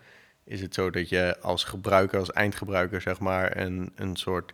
Is 0.46 0.60
het 0.60 0.74
zo 0.74 0.90
dat 0.90 1.08
je 1.08 1.36
als 1.40 1.64
gebruiker, 1.64 2.18
als 2.18 2.32
eindgebruiker, 2.32 3.00
zeg 3.00 3.20
maar, 3.20 3.56
een, 3.56 3.92
een 3.94 4.16
soort 4.16 4.52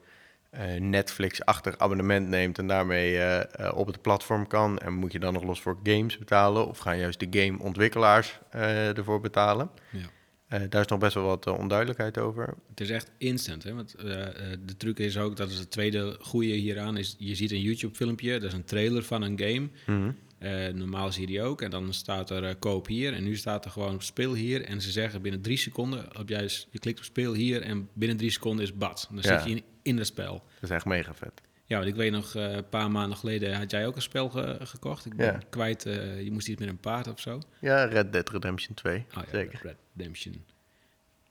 eh, 0.52 0.80
Netflix-achtig 0.80 1.78
abonnement 1.78 2.28
neemt 2.28 2.58
en 2.58 2.66
daarmee 2.66 3.18
eh, 3.18 3.66
eh, 3.66 3.76
op 3.76 3.86
het 3.86 4.02
platform 4.02 4.46
kan? 4.46 4.78
En 4.78 4.92
moet 4.92 5.12
je 5.12 5.18
dan 5.18 5.32
nog 5.32 5.42
los 5.42 5.60
voor 5.60 5.78
games 5.82 6.18
betalen? 6.18 6.68
Of 6.68 6.78
gaan 6.78 6.98
juist 6.98 7.20
de 7.20 7.26
gameontwikkelaars 7.30 8.38
ervoor 8.50 9.20
betalen? 9.20 9.70
Ja. 9.90 10.68
Daar 10.68 10.80
is 10.80 10.86
nog 10.86 10.98
best 10.98 11.14
wel 11.14 11.24
wat 11.24 11.46
onduidelijkheid 11.46 12.18
over. 12.18 12.54
Het 12.68 12.80
is 12.80 12.90
echt 12.90 13.10
instant. 13.18 13.62
Hè? 13.62 13.74
Want 13.74 13.94
de 13.98 14.76
truc 14.76 14.98
is 14.98 15.18
ook, 15.18 15.36
dat 15.36 15.50
is 15.50 15.58
het 15.58 15.70
tweede 15.70 16.16
goede 16.20 16.52
hieraan, 16.52 16.96
is 16.96 17.14
je 17.18 17.34
ziet 17.34 17.50
een 17.50 17.60
YouTube-filmpje, 17.60 18.32
dat 18.32 18.42
is 18.48 18.52
een 18.52 18.64
trailer 18.64 19.02
van 19.02 19.22
een 19.22 19.38
game. 19.38 19.68
Mhm. 19.86 20.10
Eh, 20.42 20.72
normaal 20.74 21.12
zie 21.12 21.20
je 21.20 21.26
die 21.26 21.42
ook. 21.42 21.62
En 21.62 21.70
dan 21.70 21.94
staat 21.94 22.30
er 22.30 22.44
eh, 22.44 22.54
koop 22.58 22.86
hier. 22.86 23.14
En 23.14 23.24
nu 23.24 23.36
staat 23.36 23.64
er 23.64 23.70
gewoon 23.70 24.00
speel 24.02 24.34
hier. 24.34 24.64
En 24.64 24.80
ze 24.80 24.90
zeggen 24.90 25.22
binnen 25.22 25.40
drie 25.42 25.56
seconden, 25.56 26.18
op 26.18 26.28
juist, 26.28 26.68
je 26.70 26.78
klikt 26.78 26.98
op 26.98 27.04
speel 27.04 27.32
hier. 27.34 27.62
En 27.62 27.88
binnen 27.92 28.16
drie 28.16 28.30
seconden 28.30 28.64
is 28.64 28.74
bad. 28.74 29.08
Dan 29.10 29.18
Ja. 29.22 29.38
zit 29.38 29.48
je 29.48 29.54
in, 29.56 29.62
in 29.82 29.96
het 29.98 30.06
spel. 30.06 30.32
Dat 30.60 30.70
is 30.70 30.76
echt 30.76 30.84
mega 30.84 31.14
vet. 31.14 31.40
Ja, 31.64 31.76
want 31.76 31.88
ik 31.90 31.94
weet 31.96 32.12
nog, 32.12 32.34
eh, 32.34 32.52
een 32.52 32.68
paar 32.68 32.90
maanden 32.90 33.18
geleden 33.18 33.54
had 33.56 33.70
jij 33.70 33.86
ook 33.86 33.96
een 33.96 34.02
spel 34.02 34.28
ge- 34.28 34.58
gekocht. 34.62 35.06
Ik 35.06 35.16
ben 35.16 35.26
Ja. 35.26 35.40
kwijt, 35.50 35.82
je 36.22 36.28
moest 36.32 36.48
iets 36.48 36.60
met 36.60 36.68
een 36.68 36.78
paard 36.80 37.08
of 37.08 37.20
zo. 37.20 37.40
Ja, 37.60 37.84
Red 37.84 38.12
Dead 38.12 38.30
Redemption 38.30 38.74
2, 38.74 38.98
Oh, 38.98 39.04
ja, 39.14 39.24
zeker. 39.32 39.60
Red 39.62 39.76
Redemption. 39.96 40.44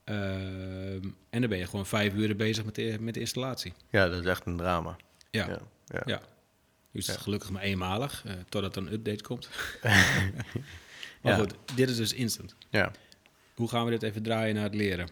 Ehm, 0.03 1.03
en 1.29 1.39
dan 1.41 1.49
ben 1.49 1.57
je 1.57 1.65
gewoon 1.65 1.85
vijf 1.85 2.13
uur 2.13 2.35
bezig 2.35 2.65
met 2.65 2.75
de, 2.75 2.97
met 2.99 3.13
de 3.13 3.19
installatie. 3.19 3.73
Ja, 3.89 4.07
dat 4.09 4.19
is 4.19 4.25
echt 4.25 4.45
een 4.45 4.57
drama. 4.57 4.95
Ja, 5.31 5.47
Ja, 5.85 6.01
ja. 6.05 6.21
Nu 6.91 6.99
is 6.99 7.07
het 7.07 7.15
Ja. 7.15 7.21
gelukkig 7.21 7.49
maar 7.49 7.61
eenmalig, 7.61 8.23
eh, 8.25 8.33
totdat 8.49 8.75
er 8.75 8.81
een 8.81 8.93
update 8.93 9.23
komt. 9.23 9.49
maar 11.21 11.33
Ja. 11.33 11.35
goed, 11.35 11.53
dit 11.75 11.89
is 11.89 11.95
dus 11.95 12.13
instant. 12.13 12.55
Ja. 12.69 12.91
Hoe 13.55 13.69
gaan 13.69 13.85
we 13.85 13.91
dit 13.91 14.03
even 14.03 14.23
draaien 14.23 14.55
naar 14.55 14.63
het 14.63 14.75
leren? 14.75 15.07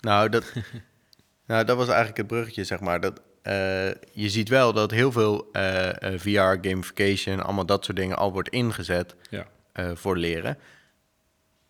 Nou, 0.00 0.28
dat, 0.28 0.52
nou, 1.46 1.64
dat 1.64 1.76
was 1.76 1.86
eigenlijk 1.86 2.16
het 2.16 2.26
bruggetje, 2.26 2.64
zeg 2.64 2.80
maar. 2.80 3.00
Dat, 3.00 3.20
eh, 3.42 3.86
je 4.12 4.28
ziet 4.28 4.48
wel 4.48 4.72
dat 4.72 4.90
heel 4.90 5.12
veel 5.12 5.48
eh, 5.52 6.02
eh, 6.14 6.20
VR, 6.20 6.68
gamification, 6.68 7.40
allemaal 7.42 7.66
dat 7.66 7.84
soort 7.84 7.96
dingen 7.96 8.16
al 8.16 8.32
wordt 8.32 8.48
ingezet 8.48 9.14
Ja, 9.30 9.46
voor 9.94 10.16
leren. 10.16 10.58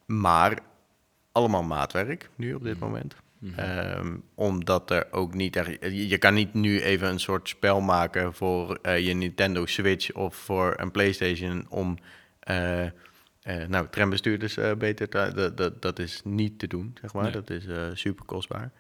Maar 0.07 0.59
allemaal 1.33 1.63
maatwerk 1.63 2.29
nu 2.37 2.55
op 2.55 2.63
dit 2.65 2.81
Mhm. 2.81 3.09
Mhm. 3.45 3.59
Ehm, 3.59 4.17
omdat 4.35 4.91
er 4.91 5.07
ook 5.11 5.35
niet 5.35 5.57
echt... 5.57 5.77
Je, 5.81 6.09
je 6.09 6.19
kan 6.19 6.35
niet 6.35 6.55
nu 6.55 6.81
even 6.81 7.09
een 7.09 7.21
soort 7.21 7.49
spel 7.49 7.81
maken 7.81 8.35
voor 8.35 8.79
eh, 8.83 9.07
je 9.07 9.15
Nintendo 9.15 9.67
Switch 9.67 10.13
of 10.13 10.37
voor 10.37 10.75
een 10.77 10.91
PlayStation 10.91 11.67
om... 11.69 11.99
eh, 12.41 12.85
eh, 12.85 12.91
nou, 13.69 13.87
trambestuurders 13.91 14.59
beter 14.79 15.09
te... 15.09 15.33
Dat, 15.35 15.57
dat, 15.57 15.83
dat 15.83 15.99
is 15.99 16.21
niet 16.25 16.59
te 16.59 16.67
doen, 16.67 16.97
zeg 17.01 17.13
maar. 17.13 17.23
Nee. 17.23 17.33
Dat 17.33 17.51
is 17.51 17.65
super 18.01 18.25
kostbaar. 18.25 18.71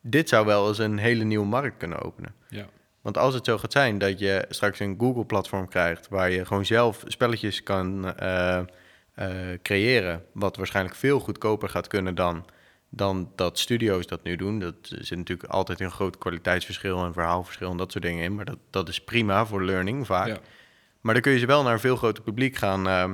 Dit 0.00 0.28
zou 0.28 0.46
wel 0.46 0.68
eens 0.68 0.78
een 0.78 0.98
hele 0.98 1.24
nieuwe 1.24 1.46
markt 1.46 1.76
kunnen 1.76 2.00
openen. 2.02 2.34
ja, 2.48 2.66
Want 3.00 3.18
als 3.18 3.34
het 3.34 3.44
zo 3.44 3.58
gaat 3.58 3.72
zijn 3.72 3.98
dat 3.98 4.18
je 4.18 4.44
straks 4.48 4.78
een 4.78 4.96
Google-platform 4.98 5.68
krijgt... 5.68 6.08
waar 6.08 6.30
je 6.30 6.44
gewoon 6.44 6.66
zelf 6.66 7.04
spelletjes 7.06 7.62
kan 7.62 8.14
creëren... 9.62 10.24
wat 10.32 10.56
waarschijnlijk 10.56 10.96
veel 10.96 11.20
goedkoper 11.20 11.68
gaat 11.68 11.86
kunnen 11.86 12.14
dan, 12.14 12.44
dan 12.94 13.32
dat 13.36 13.58
studio's 13.58 14.06
dat 14.06 14.22
nu 14.22 14.36
doen. 14.36 14.58
Dat 14.58 14.74
zit 14.80 15.18
natuurlijk 15.18 15.48
altijd 15.48 15.80
een 15.80 15.90
groot 15.90 16.18
kwaliteitsverschil 16.18 17.04
en 17.04 17.12
verhaalverschil... 17.12 17.70
en 17.70 17.76
dat 17.76 17.92
soort 17.92 18.04
dingen 18.04 18.24
in. 18.24 18.34
Maar 18.34 18.44
dat, 18.44 18.58
dat 18.70 18.88
is 18.88 19.00
prima 19.00 19.46
voor 19.46 19.64
learning 19.64 20.06
vaak. 20.06 20.26
ja. 20.26 20.38
Maar 21.00 21.14
dan 21.14 21.22
kun 21.22 21.32
je 21.32 21.38
ze 21.38 21.46
wel 21.46 21.62
naar 21.62 21.72
een 21.72 21.80
veel 21.80 21.96
groter 21.96 22.22
publiek 22.22 22.56
gaan, 22.56 22.88
eh, 22.88 23.10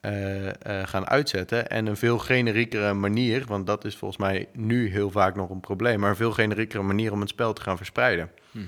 eh, 0.00 0.48
eh, 0.48 0.88
gaan 0.88 1.06
uitzetten. 1.06 1.68
En 1.70 1.86
een 1.86 1.96
veel 1.96 2.18
generiekere 2.18 2.92
manier, 2.92 3.44
want 3.46 3.66
dat 3.66 3.84
is 3.84 3.96
volgens 3.96 4.20
mij 4.20 4.48
nu 4.52 4.88
heel 4.90 5.10
vaak 5.10 5.34
nog 5.34 5.50
een 5.50 5.60
probleem, 5.60 6.00
maar 6.00 6.10
een 6.10 6.16
veel 6.16 6.32
generiekere 6.32 6.82
manier 6.82 7.12
om 7.12 7.20
het 7.20 7.28
spel 7.28 7.52
te 7.52 7.62
gaan 7.62 7.76
verspreiden. 7.76 8.30
Mhm. 8.50 8.66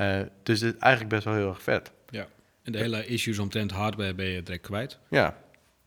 Eh, 0.00 0.20
dus 0.42 0.60
het 0.60 0.74
is 0.74 0.80
eigenlijk 0.80 1.14
best 1.14 1.24
wel 1.24 1.34
heel 1.34 1.48
erg 1.48 1.62
vet. 1.62 1.92
ja. 2.10 2.26
En 2.62 2.72
de 2.72 2.78
hele 2.78 3.06
issues 3.06 3.38
omtrent 3.38 3.70
hardware 3.70 4.14
ben 4.14 4.26
je 4.26 4.42
direct 4.42 4.62
kwijt. 4.62 4.98
Ja, 5.08 5.36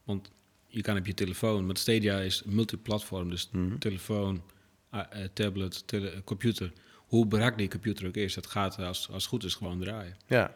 Want 0.03 0.31
je 0.73 0.81
kan 0.81 0.97
op 0.97 1.05
je 1.05 1.13
telefoon, 1.13 1.65
want 1.65 1.79
Stadia 1.79 2.19
is 2.19 2.43
multiplatform, 2.43 3.29
dus 3.29 3.49
Mhm. 3.51 3.77
telefoon, 3.77 4.43
eh, 4.89 5.01
tablet, 5.33 5.87
tele- 5.87 6.09
eh, 6.09 6.19
computer. 6.23 6.71
Hoe 6.95 7.27
brak 7.27 7.57
die 7.57 7.67
computer 7.69 8.07
ook 8.07 8.15
is, 8.15 8.33
dat 8.33 8.47
gaat 8.47 8.77
als, 8.79 9.09
als 9.09 9.23
het 9.23 9.25
goed 9.31 9.43
is 9.43 9.55
gewoon 9.55 9.79
draaien. 9.79 10.17
ja, 10.27 10.55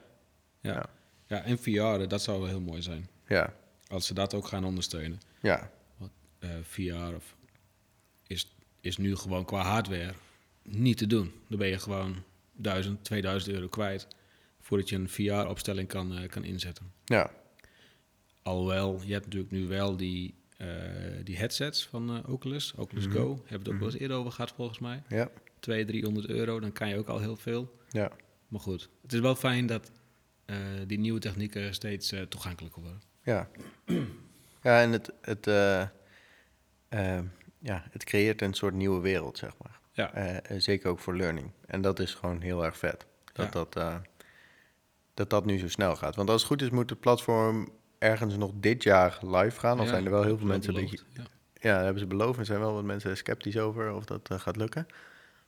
Ja, 0.61 0.73
Ja. 0.73 0.89
ja. 1.27 1.41
en 1.43 1.57
VR, 1.59 2.07
dat 2.07 2.21
zou 2.21 2.39
wel 2.39 2.47
heel 2.47 2.61
mooi 2.61 2.81
zijn. 2.81 3.07
ja, 3.27 3.53
Als 3.87 4.05
ze 4.05 4.13
dat 4.13 4.33
ook 4.33 4.47
gaan 4.47 4.63
ondersteunen. 4.65 5.19
ja, 5.41 5.71
Eh, 6.39 6.49
VR 6.61 7.15
of, 7.15 7.35
is, 8.27 8.55
is 8.81 8.97
nu 8.97 9.15
gewoon 9.15 9.45
qua 9.45 9.61
hardware 9.61 10.13
niet 10.63 10.97
te 10.97 11.07
doen. 11.07 11.31
Dan 11.49 11.57
ben 11.59 11.67
je 11.67 11.79
gewoon 11.79 12.23
1000, 12.53 13.03
2000 13.03 13.53
euro 13.55 13.67
kwijt 13.67 14.07
voordat 14.61 14.89
je 14.89 14.95
een 14.95 15.09
VR-opstelling 15.09 15.87
kan, 15.87 16.27
kan 16.29 16.43
inzetten. 16.43 16.91
ja, 17.05 17.31
Alhoewel, 18.47 19.01
je 19.05 19.13
hebt 19.13 19.25
natuurlijk 19.25 19.51
nu 19.51 19.67
wel 19.67 19.97
die, 19.97 20.35
eh, 20.57 20.67
die 21.23 21.37
headsets 21.37 21.85
van 21.87 22.09
eh, 22.23 22.29
Oculus, 22.33 22.73
Oculus 22.75 23.05
Go. 23.05 23.27
Hebben 23.35 23.47
we 23.49 23.55
het 23.57 23.67
ook 23.69 23.79
wel 23.79 23.87
eens 23.89 23.97
eerder 23.97 24.17
over 24.17 24.31
gehad 24.31 24.51
volgens 24.51 24.79
mij. 24.79 25.03
ja, 25.07 25.29
200, 25.59 25.87
300 25.97 26.29
euro, 26.29 26.59
dan 26.59 26.71
kan 26.71 26.89
je 26.89 26.97
ook 26.97 27.07
al 27.07 27.19
heel 27.19 27.35
veel. 27.35 27.77
ja, 27.89 28.11
Maar 28.47 28.59
goed, 28.59 28.89
het 29.01 29.13
is 29.13 29.19
wel 29.19 29.35
fijn 29.35 29.65
dat 29.65 29.91
eh, 30.45 30.55
die 30.87 30.99
nieuwe 30.99 31.19
technieken 31.19 31.73
steeds 31.73 32.13
toegankelijker 32.29 32.81
worden. 32.81 33.01
ja. 33.23 33.47
Ja, 34.63 34.81
en 34.81 34.91
het, 34.91 35.11
het, 35.21 35.45
ja, 37.59 37.83
het 37.91 38.03
creëert 38.03 38.41
een 38.41 38.53
soort 38.53 38.73
nieuwe 38.73 39.01
wereld, 39.01 39.37
zeg 39.37 39.51
maar. 39.63 39.79
Ja, 39.91 40.41
zeker 40.57 40.89
ook 40.89 40.99
voor 40.99 41.15
learning. 41.15 41.51
En 41.65 41.81
dat 41.81 41.99
is 41.99 42.13
gewoon 42.13 42.41
heel 42.41 42.65
erg 42.65 42.77
vet. 42.77 43.05
Dat, 43.33 43.45
Ja. 43.45 43.51
dat, 43.63 44.01
dat 45.13 45.29
dat 45.29 45.45
nu 45.45 45.57
zo 45.57 45.67
snel 45.67 45.95
gaat. 45.95 46.15
Want 46.15 46.29
als 46.29 46.41
het 46.41 46.51
goed 46.51 46.61
is, 46.61 46.69
moet 46.69 46.89
het 46.89 46.99
platform 46.99 47.69
ergens 47.97 48.37
nog 48.37 48.51
dit 48.55 48.83
jaar 48.83 49.17
live 49.21 49.59
gaan. 49.59 49.77
Al 49.77 49.83
Ja, 49.83 49.89
zijn 49.89 50.05
er 50.05 50.11
wel 50.11 50.23
heel 50.23 50.37
veel 50.37 50.47
mensen 50.47 50.73
beloofd, 50.73 51.05
Ja. 51.13 51.23
Ja, 51.61 51.77
hebben 51.83 51.99
ze 51.99 52.07
beloofd. 52.07 52.39
Er 52.39 52.45
zijn 52.45 52.59
wel 52.59 52.73
wat 52.73 52.83
mensen 52.83 53.17
sceptisch 53.17 53.57
over 53.57 53.93
of 53.93 54.05
dat 54.05 54.29
eh, 54.29 54.39
gaat 54.39 54.55
lukken. 54.55 54.87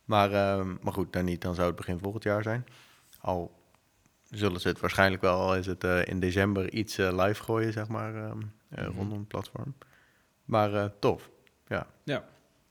Maar, 0.06 0.32
ehm, 0.34 0.76
maar 0.82 0.94
goed, 0.94 1.14
dan 1.14 1.26
niet. 1.26 1.42
Dan 1.42 1.56
zou 1.56 1.68
het 1.68 1.76
begin 1.76 2.00
volgend 2.00 2.24
jaar 2.24 2.44
zijn. 2.44 2.66
Al 3.22 3.58
zullen 4.30 4.62
ze 4.62 4.68
het 4.68 4.80
waarschijnlijk 4.80 5.22
wel, 5.22 5.40
al 5.40 5.56
is 5.56 5.66
het 5.66 5.84
eh, 5.84 6.06
in 6.06 6.20
december, 6.20 6.72
iets 6.74 6.98
eh, 6.98 7.26
live 7.26 7.44
gooien, 7.44 7.74
zeg 7.74 7.88
maar, 7.88 8.16
ehm, 8.16 8.40
eh, 8.70 8.88
Mhm. 8.88 8.98
rondom 8.98 9.20
het 9.20 9.28
platform. 9.28 9.76
Maar 10.46 11.00
tof, 11.00 11.30
ja. 11.68 11.88
ja, 12.04 12.26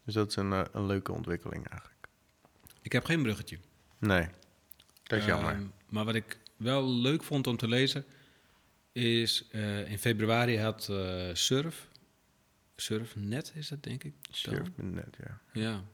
Dus 0.04 0.14
dat 0.14 0.28
is 0.28 0.36
een, 0.36 0.52
een 0.72 0.86
leuke 0.86 1.12
ontwikkeling 1.12 1.68
eigenlijk. 1.68 2.08
ik 2.82 2.92
heb 2.92 3.04
geen 3.04 3.22
bruggetje. 3.22 3.58
Nee, 3.98 4.26
dat 5.02 5.18
is 5.18 5.24
jammer. 5.24 5.52
Ehm, 5.52 5.62
maar 5.88 6.04
wat 6.04 6.14
ik 6.14 6.38
wel 6.56 6.88
leuk 6.88 7.22
vond 7.22 7.46
om 7.46 7.56
te 7.56 7.68
lezen, 7.68 8.04
is 8.98 9.48
eh, 9.50 9.90
in 9.90 9.98
februari 9.98 10.58
had 10.58 10.88
eh, 10.88 11.28
Surf, 11.32 11.88
Surfnet 12.76 13.52
is 13.54 13.68
dat 13.68 13.82
denk 13.82 14.04
ik? 14.04 14.14
Surf.net, 14.30 15.16
ja. 15.26 15.40
Ja. 15.52 15.84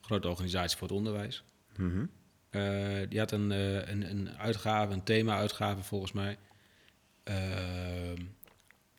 Grote 0.00 0.28
organisatie 0.28 0.78
voor 0.78 0.88
het 0.88 0.96
onderwijs. 0.96 1.44
Mhm. 1.76 2.06
Eh, 2.50 2.98
die 3.08 3.18
had 3.18 3.32
een, 3.32 3.50
een, 3.50 4.10
een 4.10 4.30
uitgave, 4.38 4.92
een 4.92 5.02
thema-uitgave 5.02 5.82
volgens 5.82 6.12
mij, 6.12 6.38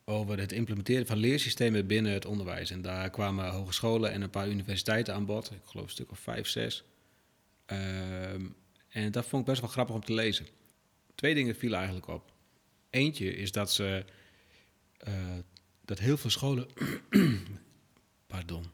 over 0.04 0.40
het 0.40 0.52
implementeren 0.52 1.08
van 1.08 1.18
leersystemen 1.18 1.88
binnen 1.88 2.12
het 2.12 2.26
onderwijs. 2.26 2.72
En 2.72 2.82
daar 2.82 3.10
kwamen 3.10 3.50
hogescholen 3.50 4.12
en 4.12 4.22
een 4.22 4.30
paar 4.30 4.50
universiteiten 4.50 5.14
aan 5.14 5.26
bod. 5.26 5.52
Ik 5.52 5.62
geloof 5.66 5.86
een 5.86 5.92
stuk 5.92 6.12
of 6.12 6.20
vijf, 6.20 6.48
zes. 6.48 6.84
Ehm, 7.66 8.46
en 8.90 9.12
dat 9.12 9.26
vond 9.26 9.42
ik 9.42 9.48
best 9.48 9.62
wel 9.62 9.70
grappig 9.70 9.96
om 9.96 10.04
te 10.04 10.14
lezen. 10.14 10.48
Twee 11.16 11.34
dingen 11.34 11.56
vielen 11.56 11.78
eigenlijk 11.78 12.08
op. 12.08 12.32
Eentje 12.90 13.36
is 13.36 13.52
dat 13.52 13.72
ze 13.72 14.06
eh, 14.98 15.14
dat 15.86 16.00
heel 16.00 16.18
veel 16.18 16.30
scholen. 16.30 16.68
pardon. 18.28 18.66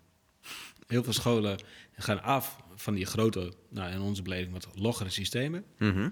Heel 0.87 1.03
veel 1.03 1.13
scholen 1.13 1.59
gaan 1.95 2.21
af 2.23 2.63
van 2.75 2.93
die 2.93 3.05
grote, 3.05 3.53
nou 3.69 3.91
in 3.91 3.99
onze 4.01 4.21
beleving 4.21 4.51
wat 4.51 4.67
loggere 4.75 5.09
systemen. 5.09 5.65
Mhm. 5.77 6.09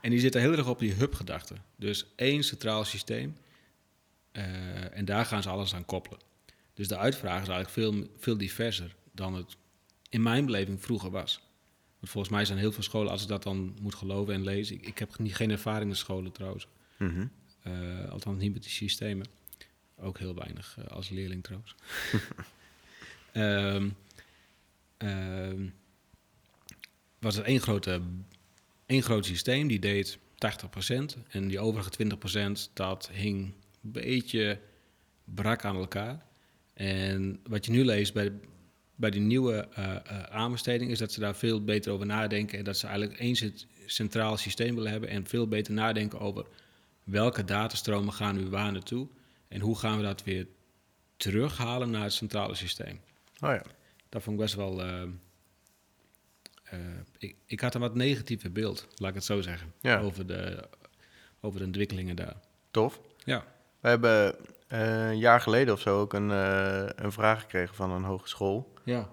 En 0.00 0.10
die 0.10 0.20
zitten 0.20 0.40
heel 0.40 0.52
erg 0.52 0.68
op 0.68 0.78
die 0.78 0.92
hub-gedachte. 0.92 1.54
Dus 1.76 2.06
één 2.16 2.44
centraal 2.44 2.84
systeem. 2.84 3.36
eh, 4.32 4.96
en 4.96 5.04
daar 5.04 5.26
gaan 5.26 5.42
ze 5.42 5.48
alles 5.48 5.74
aan 5.74 5.84
koppelen. 5.84 6.18
Dus 6.74 6.88
de 6.88 6.96
uitvraag 6.98 7.42
is 7.42 7.48
eigenlijk 7.48 7.70
veel, 7.70 8.06
veel 8.18 8.36
diverser 8.36 8.94
dan 9.12 9.34
het 9.34 9.56
in 10.08 10.22
mijn 10.22 10.46
beleving 10.46 10.82
vroeger 10.82 11.10
was. 11.10 11.40
Want 11.98 12.12
volgens 12.12 12.32
mij 12.32 12.44
zijn 12.44 12.58
heel 12.58 12.72
veel 12.72 12.82
scholen, 12.82 13.10
als 13.10 13.22
ik 13.22 13.28
dat 13.28 13.42
dan 13.42 13.76
moet 13.80 13.94
geloven 13.94 14.34
en 14.34 14.42
lezen. 14.44 14.76
Ik, 14.76 14.86
ik 14.86 14.98
heb 14.98 15.18
niet, 15.18 15.34
geen 15.34 15.50
ervaring 15.50 15.90
in 15.90 15.96
scholen 15.96 16.32
trouwens. 16.32 16.66
Mhm. 17.02 17.26
Eh, 17.62 18.10
althans 18.10 18.38
niet 18.38 18.52
met 18.52 18.62
die 18.62 18.70
systemen. 18.70 19.26
Ook 19.96 20.18
heel 20.18 20.34
weinig 20.34 20.76
eh, 20.78 20.86
als 20.86 21.08
leerling 21.08 21.42
trouwens. 21.42 21.74
Ehm, 23.32 23.88
ehm, 24.96 25.66
was 27.18 27.36
er 27.36 27.44
één, 27.44 27.60
grote, 27.60 28.00
één 28.86 29.02
groot 29.02 29.26
systeem, 29.26 29.68
die 29.68 29.78
deed 29.78 30.18
80%. 30.34 31.18
En 31.28 31.48
die 31.48 31.60
overige 31.60 31.90
20% 31.90 32.70
dat 32.72 33.10
hing 33.12 33.54
een 33.82 33.92
beetje 33.92 34.60
brak 35.24 35.64
aan 35.64 35.76
elkaar. 35.76 36.26
En 36.74 37.40
wat 37.48 37.64
je 37.64 37.72
nu 37.72 37.84
leest 37.84 38.12
bij, 38.12 38.32
bij 38.94 39.10
die 39.10 39.20
nieuwe 39.20 39.68
eh, 39.74 39.96
aanbesteding... 40.22 40.90
is 40.90 40.98
dat 40.98 41.12
ze 41.12 41.20
daar 41.20 41.36
veel 41.36 41.64
beter 41.64 41.92
over 41.92 42.06
nadenken... 42.06 42.58
en 42.58 42.64
dat 42.64 42.78
ze 42.78 42.86
eigenlijk 42.86 43.18
één 43.18 43.36
cent- 43.36 43.66
centraal 43.86 44.36
systeem 44.36 44.74
willen 44.74 44.90
hebben... 44.90 45.08
en 45.08 45.26
veel 45.26 45.48
beter 45.48 45.72
nadenken 45.72 46.20
over 46.20 46.46
welke 47.04 47.44
datastromen 47.44 48.12
gaan 48.12 48.34
nu 48.36 48.48
waar 48.48 48.72
naartoe... 48.72 49.08
en 49.48 49.60
hoe 49.60 49.78
gaan 49.78 49.96
we 49.96 50.02
dat 50.02 50.24
weer 50.24 50.46
terughalen 51.16 51.90
naar 51.90 52.02
het 52.02 52.12
centrale 52.12 52.54
systeem. 52.54 53.00
Oh 53.40 53.50
ja. 53.50 53.62
Dat 54.08 54.22
vond 54.22 54.36
ik 54.36 54.42
best 54.42 54.54
wel... 54.54 54.82
eh, 54.82 55.02
eh, 56.64 56.78
ik, 57.18 57.36
ik 57.46 57.60
had 57.60 57.74
een 57.74 57.80
wat 57.80 57.94
negatiever 57.94 58.52
beeld, 58.52 58.86
laat 58.96 59.08
ik 59.08 59.14
het 59.14 59.24
zo 59.24 59.40
zeggen... 59.40 59.72
Ja. 59.80 60.00
Over, 60.00 60.26
de, 60.26 60.68
over 61.40 61.58
de 61.60 61.66
ontwikkelingen 61.66 62.16
daar. 62.16 62.36
Tof. 62.70 63.00
Ja, 63.24 63.44
We 63.80 63.88
hebben 63.88 64.34
eh, 64.68 65.08
een 65.08 65.18
jaar 65.18 65.40
geleden 65.40 65.74
of 65.74 65.80
zo 65.80 66.00
ook 66.00 66.12
een, 66.12 66.28
een 67.04 67.12
vraag 67.12 67.40
gekregen 67.40 67.74
van 67.74 67.90
een 67.90 68.04
hogeschool... 68.04 68.72
ja. 68.84 69.08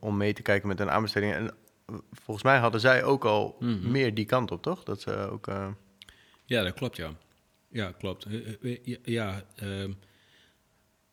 om 0.00 0.16
mee 0.16 0.32
te 0.32 0.42
kijken 0.42 0.68
met 0.68 0.80
een 0.80 0.90
aanbesteding. 0.90 1.34
En 1.34 1.54
volgens 2.12 2.44
mij 2.46 2.58
hadden 2.58 2.80
zij 2.80 3.04
ook 3.04 3.24
al 3.24 3.56
Mhm. 3.60 3.90
meer 3.90 4.14
die 4.14 4.24
kant 4.24 4.50
op, 4.50 4.62
toch? 4.62 4.82
Dat 4.82 5.00
ze 5.00 5.14
ook... 5.16 5.48
Ja, 6.50 6.62
dat 6.62 6.74
klopt, 6.74 6.96
ja. 6.96 7.16
Ja, 7.68 7.92
klopt. 7.92 8.24
Eh, 8.24 8.62
eh, 8.62 8.98
Ja, 9.04 9.44
ehm, 9.54 9.92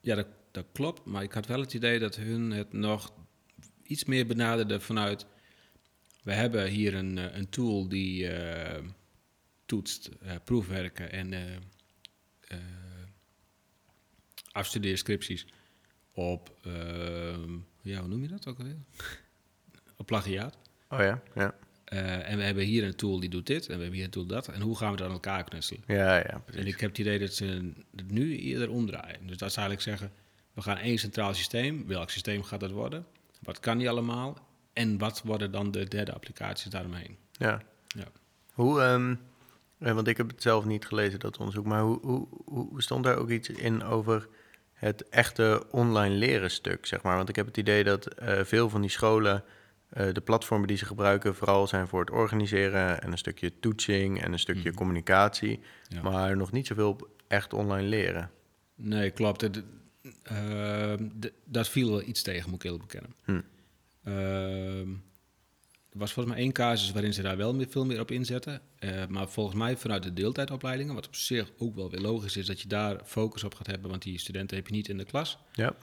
ja 0.01 0.15
dat, 0.15 0.27
dat 0.51 0.65
klopt. 0.71 1.05
Maar 1.05 1.23
ik 1.23 1.31
had 1.31 1.45
wel 1.45 1.59
het 1.59 1.73
idee 1.73 1.99
dat 1.99 2.15
hun 2.15 2.51
het 2.51 2.73
nog 2.73 3.13
iets 3.83 4.05
meer 4.05 4.27
benaderden 4.27 4.81
vanuit... 4.81 5.25
We 6.23 6.33
hebben 6.33 6.67
hier 6.67 6.95
een, 6.95 7.17
eh, 7.17 7.37
een 7.37 7.49
tool 7.49 7.87
die 7.87 8.29
toetst 9.65 10.09
proefwerken 10.43 11.11
en 11.11 11.33
eh, 11.33 12.57
afstudeerscripties 14.51 15.45
op... 16.13 16.57
ehm, 16.63 17.57
ja, 17.81 17.99
hoe 17.99 18.07
noem 18.07 18.21
je 18.21 18.27
dat 18.27 18.47
ook 18.47 18.57
alweer? 18.57 18.77
op 19.95 20.05
plagiaat. 20.05 20.57
oh 20.89 20.99
ja, 20.99 21.21
ja. 21.35 21.55
Eh, 21.87 22.29
en 22.29 22.37
we 22.37 22.43
hebben 22.43 22.63
hier 22.63 22.83
een 22.83 22.95
tool 22.95 23.19
die 23.19 23.29
doet 23.29 23.47
dit 23.47 23.61
en 23.61 23.75
we 23.75 23.81
hebben 23.81 23.93
hier 23.93 24.03
een 24.03 24.09
tool 24.09 24.25
dat. 24.25 24.47
En 24.47 24.61
hoe 24.61 24.77
gaan 24.77 24.91
we 24.91 24.97
dat 24.97 25.07
aan 25.07 25.13
elkaar 25.13 25.43
knutselen? 25.43 25.83
Ja, 25.87 26.15
ja, 26.15 26.41
precies. 26.45 26.61
En 26.61 26.67
ik 26.67 26.79
heb 26.79 26.89
het 26.89 26.99
idee 26.99 27.19
dat 27.19 27.33
ze 27.33 27.71
het 27.95 28.11
nu 28.11 28.37
eerder 28.37 28.69
omdraaien. 28.69 29.27
Dus 29.27 29.37
dat 29.37 29.51
ze 29.51 29.59
eigenlijk 29.59 29.81
zeggen, 29.81 30.11
we 30.53 30.61
gaan 30.61 30.77
één 30.77 30.97
centraal 30.97 31.33
systeem. 31.33 31.87
Welk 31.87 32.09
systeem 32.09 32.43
gaat 32.43 32.59
dat 32.59 32.71
worden? 32.71 33.05
Wat 33.41 33.59
kan 33.59 33.77
die 33.77 33.89
allemaal? 33.89 34.47
En 34.73 34.97
wat 34.97 35.21
worden 35.25 35.51
dan 35.51 35.71
de 35.71 35.87
derde 35.87 36.13
applicaties 36.13 36.71
daaromheen? 36.71 37.17
Ja. 37.31 37.61
Ja. 37.87 38.07
Hoe, 38.53 38.81
ehm, 38.81 39.15
eh, 39.79 39.93
want 39.93 40.07
ik 40.07 40.17
heb 40.17 40.27
het 40.27 40.41
zelf 40.41 40.65
niet 40.65 40.85
gelezen, 40.85 41.19
dat 41.19 41.37
onderzoek, 41.37 41.65
maar 41.65 41.81
hoe, 41.81 41.99
hoe, 42.01 42.27
hoe 42.45 42.81
stond 42.81 43.03
daar 43.03 43.17
ook 43.17 43.29
iets 43.29 43.49
in 43.49 43.83
over 43.83 44.27
het 44.73 45.09
echte 45.09 45.65
online 45.71 46.15
leren 46.15 46.51
stuk, 46.51 46.85
zeg 46.85 47.01
maar? 47.01 47.15
Want 47.15 47.29
ik 47.29 47.35
heb 47.35 47.45
het 47.45 47.57
idee 47.57 47.83
dat 47.83 48.07
eh, 48.07 48.43
veel 48.43 48.69
van 48.69 48.81
die 48.81 48.89
scholen, 48.89 49.43
eh, 49.89 50.13
de 50.13 50.21
platformen 50.21 50.67
die 50.67 50.77
ze 50.77 50.85
gebruiken, 50.85 51.35
vooral 51.35 51.67
zijn 51.67 51.87
voor 51.87 51.99
het 51.99 52.11
organiseren 52.11 53.01
en 53.01 53.11
een 53.11 53.17
stukje 53.17 53.59
toetsing 53.59 54.21
en 54.21 54.31
een 54.33 54.39
stukje 54.39 54.69
Mhm. 54.69 54.77
communicatie, 54.77 55.59
Ja. 55.87 56.01
maar 56.01 56.37
nog 56.37 56.51
niet 56.51 56.67
zoveel 56.67 57.15
echt 57.27 57.53
online 57.53 57.87
leren. 57.87 58.31
Nee, 58.75 59.11
klopt. 59.11 59.49
Ehm, 60.23 61.07
de- 61.15 61.33
dat 61.45 61.69
viel 61.69 61.89
wel 61.89 62.01
iets 62.01 62.21
tegen, 62.21 62.49
moet 62.49 62.63
ik 62.63 62.71
eerlijk 62.71 62.87
bekennen. 62.91 63.13
Hm. 63.23 63.41
Ehm, 64.03 64.89
er 65.91 65.97
was 66.03 66.13
volgens 66.13 66.35
mij 66.35 66.43
één 66.43 66.53
casus 66.53 66.91
waarin 66.91 67.13
ze 67.13 67.21
daar 67.21 67.37
wel 67.37 67.53
meer, 67.53 67.67
veel 67.69 67.85
meer 67.85 67.99
op 67.99 68.11
inzetten. 68.11 68.61
Eh, 68.79 69.05
maar 69.07 69.29
volgens 69.29 69.55
mij 69.57 69.77
vanuit 69.77 70.03
de 70.03 70.13
deeltijdopleidingen, 70.13 70.93
wat 70.93 71.07
op 71.07 71.15
zich 71.15 71.51
ook 71.57 71.75
wel 71.75 71.89
weer 71.91 71.99
logisch 72.01 72.37
is 72.37 72.45
dat 72.45 72.61
je 72.61 72.67
daar 72.67 73.01
focus 73.05 73.43
op 73.43 73.55
gaat 73.55 73.67
hebben, 73.67 73.89
want 73.89 74.01
die 74.01 74.19
studenten 74.19 74.57
heb 74.57 74.67
je 74.67 74.73
niet 74.73 74.89
in 74.89 74.97
de 74.97 75.05
klas. 75.05 75.37
Ja, 75.53 75.73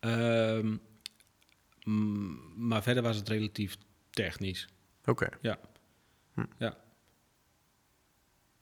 Ehm, 0.00 0.76
mm, 1.86 2.52
maar 2.68 2.82
verder 2.82 3.02
was 3.02 3.16
het 3.16 3.28
relatief 3.28 3.76
technisch. 4.10 4.68
oké. 5.04 5.28
Ja. 5.40 5.58
Hm. 6.34 6.44
Ja. 6.58 6.76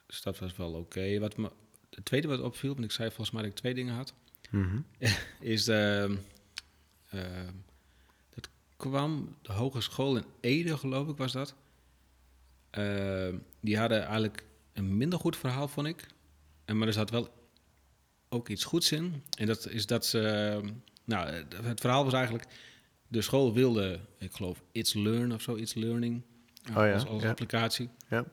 Dus 0.07 0.23
dat 0.23 0.39
was 0.39 0.57
wel 0.57 0.73
oké. 0.73 1.19
Wat 1.19 1.37
me, 1.37 1.51
het 1.91 2.05
tweede 2.05 2.29
wat 2.29 2.41
opviel, 2.41 2.73
want 2.73 2.85
ik 2.85 2.91
zei 2.93 3.09
volgens 3.09 3.31
mij 3.31 3.43
dat 3.43 3.51
ik 3.51 3.57
twee 3.57 3.75
dingen 3.75 3.95
had, 3.95 4.15
Mhm. 4.51 4.81
is 5.55 5.69
ehm, 5.69 6.17
ehm, 7.11 7.53
dat 8.35 8.49
kwam 8.77 9.37
de 9.43 9.53
hogeschool 9.53 10.17
in 10.17 10.25
Ede, 10.41 10.77
geloof 10.79 11.09
ik, 11.09 11.17
was 11.17 11.33
dat. 11.33 11.55
Ehm, 12.71 13.37
die 13.61 13.79
hadden 13.79 14.03
eigenlijk 14.03 14.45
een 14.73 14.97
minder 14.97 15.19
goed 15.19 15.37
verhaal, 15.37 15.69
vond 15.69 15.87
ik. 15.87 16.07
En, 16.65 16.79
maar 16.79 16.87
er 16.87 16.93
zat 16.93 17.11
wel 17.11 17.29
ook 18.29 18.49
iets 18.49 18.65
goeds 18.65 18.93
in. 18.93 19.23
En 19.39 19.47
dat 19.47 19.69
is 19.69 19.87
dat 19.87 20.07
ze... 20.07 20.61
nou, 21.05 21.29
het 21.63 21.81
verhaal 21.81 22.05
was 22.05 22.13
eigenlijk... 22.13 22.45
De 23.15 23.23
school 23.23 23.53
wilde, 23.53 24.01
ik 24.19 24.33
geloof, 24.33 24.63
It's 24.73 24.95
Learn 24.95 25.33
of 25.33 25.43
zo, 25.43 25.55
It's 25.55 25.75
Learning. 25.75 26.23
Oh 26.71 26.75
ja, 26.75 26.93
als 26.93 27.07
als 27.07 27.23
ja. 27.23 27.29
applicatie. 27.29 27.89
Ja. 28.09 28.25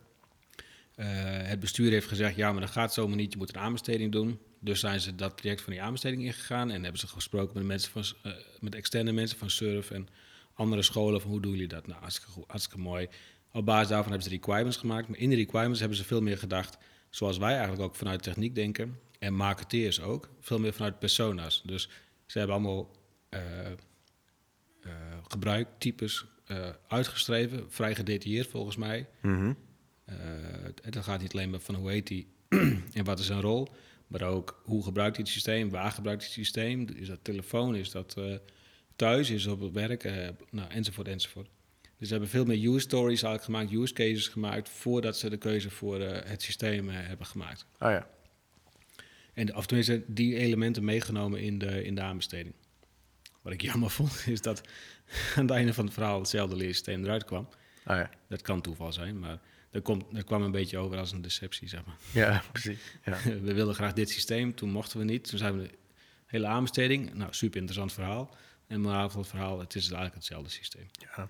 Eh, 0.95 1.07
het 1.47 1.59
bestuur 1.59 1.91
heeft 1.91 2.07
gezegd, 2.07 2.35
ja, 2.35 2.51
maar 2.51 2.61
dat 2.61 2.69
gaat 2.69 2.93
zomaar 2.93 3.15
niet. 3.15 3.31
Je 3.31 3.37
moet 3.37 3.55
een 3.55 3.61
aanbesteding 3.61 4.11
doen. 4.11 4.39
Dus 4.59 4.79
zijn 4.79 4.99
ze 4.99 5.15
dat 5.15 5.35
project 5.35 5.61
van 5.61 5.73
die 5.73 5.81
aanbesteding 5.81 6.23
ingegaan. 6.23 6.71
En 6.71 6.83
hebben 6.83 6.99
ze 6.99 7.07
gesproken 7.07 7.57
met, 7.57 7.65
mensen 7.65 7.91
van, 7.91 8.03
eh, 8.23 8.31
met 8.59 8.75
externe 8.75 9.11
mensen 9.11 9.37
van 9.37 9.49
Surf 9.49 9.91
en 9.91 10.07
andere 10.53 10.81
scholen. 10.81 11.21
Van 11.21 11.31
hoe 11.31 11.41
doen 11.41 11.51
jullie 11.51 11.67
dat? 11.67 11.87
Nou, 11.87 11.99
hartstikke, 11.99 12.31
goed, 12.31 12.43
hartstikke 12.47 12.79
mooi. 12.79 13.07
Op 13.51 13.65
basis 13.65 13.87
daarvan 13.87 14.11
hebben 14.11 14.29
ze 14.29 14.35
requirements 14.35 14.77
gemaakt. 14.77 15.07
Maar 15.07 15.19
in 15.19 15.29
de 15.29 15.35
requirements 15.35 15.79
hebben 15.79 15.97
ze 15.97 16.03
veel 16.03 16.21
meer 16.21 16.37
gedacht, 16.37 16.77
zoals 17.09 17.37
wij 17.37 17.51
eigenlijk 17.51 17.81
ook 17.81 17.95
vanuit 17.95 18.23
techniek 18.23 18.55
denken. 18.55 18.99
En 19.19 19.33
marketeers 19.33 20.01
ook. 20.01 20.29
Veel 20.39 20.59
meer 20.59 20.73
vanuit 20.73 20.99
persona's. 20.99 21.61
Dus 21.65 21.89
ze 22.25 22.37
hebben 22.37 22.55
allemaal 22.55 22.91
eh, 23.29 23.39
gebruiktypes 25.27 26.25
eh, 26.45 26.69
uitgeschreven. 26.87 27.65
Vrij 27.71 27.95
gedetailleerd 27.95 28.47
volgens 28.47 28.75
mij. 28.75 29.07
Eh, 29.21 30.15
het 30.63 30.95
het 30.95 30.97
gaat 30.97 31.21
niet 31.21 31.33
alleen 31.33 31.49
maar 31.49 31.59
van 31.59 31.75
hoe 31.75 31.91
heet 31.91 32.09
hij 32.09 32.27
en 32.93 33.03
wat 33.03 33.19
is 33.19 33.25
zijn 33.25 33.41
rol, 33.41 33.67
maar 34.07 34.21
ook 34.21 34.61
hoe 34.63 34.83
gebruikt 34.83 35.15
hij 35.15 35.25
het 35.25 35.33
systeem, 35.33 35.69
waar 35.69 35.91
gebruikt 35.91 36.21
hij 36.21 36.31
het 36.31 36.39
systeem, 36.45 36.87
is 36.95 37.07
dat 37.07 37.19
telefoon, 37.21 37.75
is 37.75 37.91
dat 37.91 38.17
eh, 38.17 38.35
thuis, 39.01 39.29
is 39.29 39.43
dat 39.43 39.53
op 39.53 39.59
het 39.59 39.73
werk, 39.73 40.03
eh, 40.03 40.29
nou, 40.49 40.69
enzovoort, 40.69 41.07
enzovoort. 41.07 41.49
Dus 41.81 42.07
ze 42.07 42.15
hebben 42.15 42.29
veel 42.29 42.45
meer 42.45 42.67
use 42.67 42.79
stories 42.79 43.23
eigenlijk 43.23 43.43
gemaakt, 43.43 43.71
use 43.71 43.93
cases 43.93 44.27
gemaakt, 44.27 44.69
voordat 44.69 45.17
ze 45.17 45.29
de 45.29 45.37
keuze 45.37 45.69
voor 45.69 45.99
eh, 45.99 46.29
het 46.29 46.41
systeem 46.41 46.89
eh, 46.89 46.95
hebben 46.95 47.25
gemaakt. 47.25 47.65
Oh 47.79 47.89
ja. 47.89 48.07
En, 49.33 49.55
of 49.55 49.65
tenminste, 49.65 50.03
die 50.07 50.35
elementen 50.35 50.83
meegenomen 50.83 51.39
in 51.39 51.57
de, 51.57 51.83
in 51.83 51.95
de 51.95 52.01
aanbesteding. 52.01 52.53
Wat 53.41 53.53
ik 53.53 53.61
jammer 53.61 53.89
vond, 53.89 54.23
is 54.27 54.41
dat 54.41 54.61
aan 55.35 55.41
het 55.41 55.51
einde 55.51 55.73
van 55.73 55.85
het 55.85 55.93
verhaal 55.93 56.19
hetzelfde 56.19 56.55
leersysteem 56.55 57.03
eruit 57.03 57.25
kwam. 57.25 57.47
Oh 57.85 57.95
ja. 57.95 58.09
Dat 58.29 58.41
kan 58.41 58.61
toeval 58.61 58.93
zijn, 58.93 59.19
maar 59.19 59.39
dat, 59.71 59.81
komt, 59.83 60.03
dat 60.11 60.23
kwam 60.23 60.41
een 60.41 60.51
beetje 60.51 60.77
over 60.77 60.97
als 60.97 61.11
een 61.11 61.21
deceptie, 61.21 61.67
zeg 61.67 61.85
maar. 61.85 61.95
Ja, 62.11 62.43
precies. 62.51 62.79
Ja. 63.05 63.17
we 63.43 63.53
wilden 63.53 63.75
graag 63.75 63.93
dit 63.93 64.09
systeem, 64.09 64.55
toen 64.55 64.69
mochten 64.69 64.99
we 64.99 65.05
niet. 65.05 65.29
Toen 65.29 65.37
zijn 65.37 65.57
we 65.57 65.63
de 65.67 65.77
hele 66.25 66.47
aanbesteding, 66.47 67.13
nou, 67.13 67.33
super 67.33 67.57
interessant 67.59 67.93
verhaal. 67.93 68.35
En 68.67 68.81
moraal 68.81 69.09
van 69.09 69.19
het 69.21 69.29
verhaal, 69.29 69.59
het 69.59 69.75
is 69.75 69.83
eigenlijk 69.83 70.15
hetzelfde 70.15 70.49
systeem. 70.49 70.87
ja. 71.15 71.25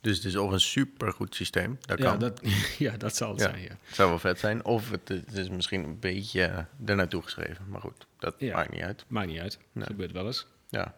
Dus 0.00 0.16
het 0.16 0.24
is 0.24 0.36
of 0.36 0.50
een 0.50 0.60
supergoed 0.60 1.34
systeem. 1.34 1.78
Dat 1.80 1.98
Ja 1.98 2.04
kan. 2.10 2.18
dat, 2.18 2.40
ja, 2.78 2.96
dat 2.96 3.16
zal 3.16 3.30
het 3.30 3.40
Ja. 3.40 3.48
zijn, 3.50 3.62
ja. 3.62 3.68
Het 3.86 3.94
zou 3.94 4.08
wel 4.08 4.18
vet 4.18 4.38
zijn. 4.38 4.64
Of 4.64 4.90
het, 4.90 5.08
het 5.08 5.32
is 5.32 5.48
misschien 5.48 5.84
een 5.84 5.98
beetje 5.98 6.42
eh, 6.44 6.58
er 6.88 6.96
naartoe 6.96 7.22
geschreven. 7.22 7.68
Maar 7.68 7.80
goed, 7.80 8.06
dat 8.18 8.34
Ja. 8.38 8.54
maakt 8.56 8.70
niet 8.70 8.82
uit. 8.82 9.04
Maakt 9.08 9.26
niet 9.28 9.40
uit, 9.40 9.58
Nee. 9.72 9.84
gebeurt 9.86 10.12
wel 10.12 10.26
eens. 10.26 10.46
Ja. 10.68 10.94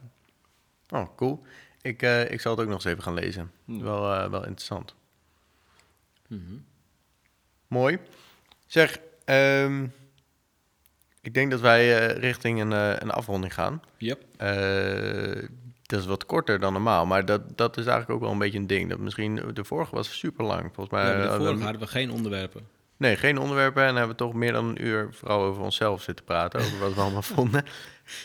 Oh, 0.94 1.16
cool. 1.16 1.42
Ik, 1.82 2.02
eh, 2.02 2.30
ik 2.30 2.40
zal 2.40 2.50
het 2.52 2.60
ook 2.60 2.66
nog 2.66 2.76
eens 2.76 2.84
even 2.84 3.02
gaan 3.02 3.14
lezen. 3.14 3.50
Hmm. 3.64 3.82
Wel, 3.82 4.12
eh, 4.12 4.30
wel 4.30 4.40
interessant. 4.40 4.94
Mhm. 6.28 6.54
Mooi. 7.66 7.98
Zeg, 8.66 8.98
ehm, 9.24 9.86
ik 11.20 11.34
denk 11.34 11.50
dat 11.50 11.60
wij 11.60 11.98
eh, 11.98 12.16
richting 12.16 12.60
een, 12.60 12.70
een 13.02 13.10
afronding 13.10 13.54
gaan. 13.54 13.82
Yep. 13.96 14.24
Dat 15.82 16.00
is 16.00 16.06
wat 16.06 16.26
korter 16.26 16.60
dan 16.60 16.72
normaal, 16.72 17.06
maar 17.06 17.24
dat, 17.24 17.56
dat 17.56 17.76
is 17.76 17.86
eigenlijk 17.86 18.14
ook 18.14 18.20
wel 18.20 18.30
een 18.30 18.38
beetje 18.38 18.58
een 18.58 18.66
ding. 18.66 18.88
Dat 18.88 18.98
misschien 18.98 19.50
de 19.54 19.64
vorige 19.64 19.94
was 19.94 20.18
super 20.18 20.44
lang. 20.44 20.62
Volgens 20.74 20.90
mij. 20.90 21.16
Ja, 21.16 21.22
de 21.22 21.44
vorige 21.44 21.62
hadden 21.62 21.80
we 21.80 21.86
geen 21.86 22.10
onderwerpen. 22.10 22.66
Nee, 22.96 23.16
geen 23.16 23.38
onderwerpen. 23.38 23.82
En 23.82 23.88
hebben 23.96 24.08
we 24.16 24.22
toch 24.22 24.34
meer 24.34 24.52
dan 24.52 24.64
een 24.64 24.84
uur 24.86 25.08
vooral 25.12 25.42
over 25.42 25.62
onszelf 25.62 26.02
zitten 26.02 26.24
praten. 26.24 26.60
Over 26.60 26.78
wat 26.78 26.94
we 26.94 27.00
allemaal 27.06 27.22
vonden. 27.22 27.64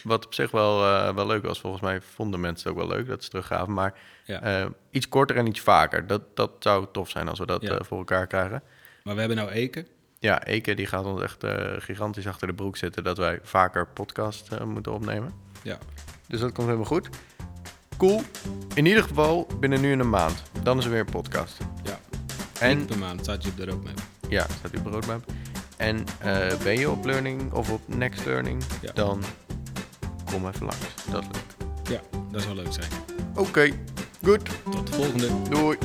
Wat 0.03 0.25
op 0.25 0.33
zich 0.33 0.51
wel, 0.51 0.85
eh, 0.85 1.15
wel 1.15 1.27
leuk 1.27 1.43
was. 1.45 1.59
Volgens 1.59 1.81
mij 1.81 2.01
vonden 2.01 2.39
mensen 2.39 2.69
het 2.69 2.77
ook 2.79 2.87
wel 2.87 2.97
leuk 2.97 3.07
dat 3.07 3.23
ze 3.23 3.29
teruggaven. 3.29 3.73
Maar 3.73 3.93
Ja. 4.25 4.41
eh, 4.41 4.65
iets 4.91 5.09
korter 5.09 5.35
en 5.35 5.47
iets 5.47 5.59
vaker. 5.59 6.07
Dat, 6.07 6.21
dat 6.35 6.51
zou 6.59 6.85
tof 6.91 7.09
zijn 7.09 7.27
als 7.29 7.39
we 7.39 7.45
dat 7.45 7.61
Ja. 7.61 7.69
eh, 7.77 7.83
voor 7.85 7.97
elkaar 7.97 8.27
krijgen. 8.27 8.63
Maar 9.03 9.13
we 9.13 9.19
hebben 9.19 9.37
nou 9.37 9.49
Eke. 9.49 9.85
Ja, 10.19 10.43
Eke 10.43 10.73
die 10.73 10.85
gaat 10.85 11.05
ons 11.05 11.21
echt 11.21 11.43
gigantisch 11.77 12.27
achter 12.27 12.47
de 12.47 12.53
broek 12.53 12.77
zitten... 12.77 13.03
dat 13.03 13.17
wij 13.17 13.39
vaker 13.43 13.87
podcast 13.87 14.49
moeten 14.65 14.93
opnemen. 14.93 15.33
Ja. 15.63 15.77
Dus 16.27 16.39
dat 16.39 16.51
komt 16.51 16.65
helemaal 16.67 16.87
goed. 16.87 17.09
Cool. 17.97 18.21
In 18.73 18.85
ieder 18.85 19.03
geval 19.03 19.47
binnen 19.59 19.81
nu 19.81 19.91
en 19.91 19.99
een 19.99 20.09
maand. 20.09 20.43
Dan 20.63 20.77
is 20.77 20.85
er 20.85 20.91
weer 20.91 20.99
een 20.99 21.05
podcast. 21.05 21.57
ja. 21.83 21.99
En 22.59 22.69
En 22.79 22.85
per 22.85 22.97
maand 22.97 23.19
staat 23.21 23.43
je 23.43 23.51
er 23.59 23.73
ook 23.73 23.83
mee. 23.83 23.93
Ja, 24.29 24.45
staat 24.59 24.71
uw 24.71 24.81
broodmap. 24.81 25.23
En 25.77 26.03
eh, 26.19 26.55
ben 26.63 26.79
je 26.79 26.89
op 26.89 27.05
Learning 27.05 27.51
of 27.53 27.69
op 27.71 27.81
Next 27.85 28.25
Learning, 28.25 28.63
Ja. 28.81 28.91
dan 28.93 29.23
kom 30.31 30.47
even 30.47 30.65
langs. 30.65 30.77
Dat 31.11 31.21
is 31.21 31.27
leuk. 31.31 31.69
Ja, 31.89 32.17
dat 32.31 32.41
zou 32.41 32.55
leuk 32.55 32.73
zijn. 32.73 32.91
Oké, 33.35 33.69
goed. 34.23 34.49
Tot 34.71 34.87
de 34.87 34.93
volgende. 34.93 35.27
Doei. 35.49 35.77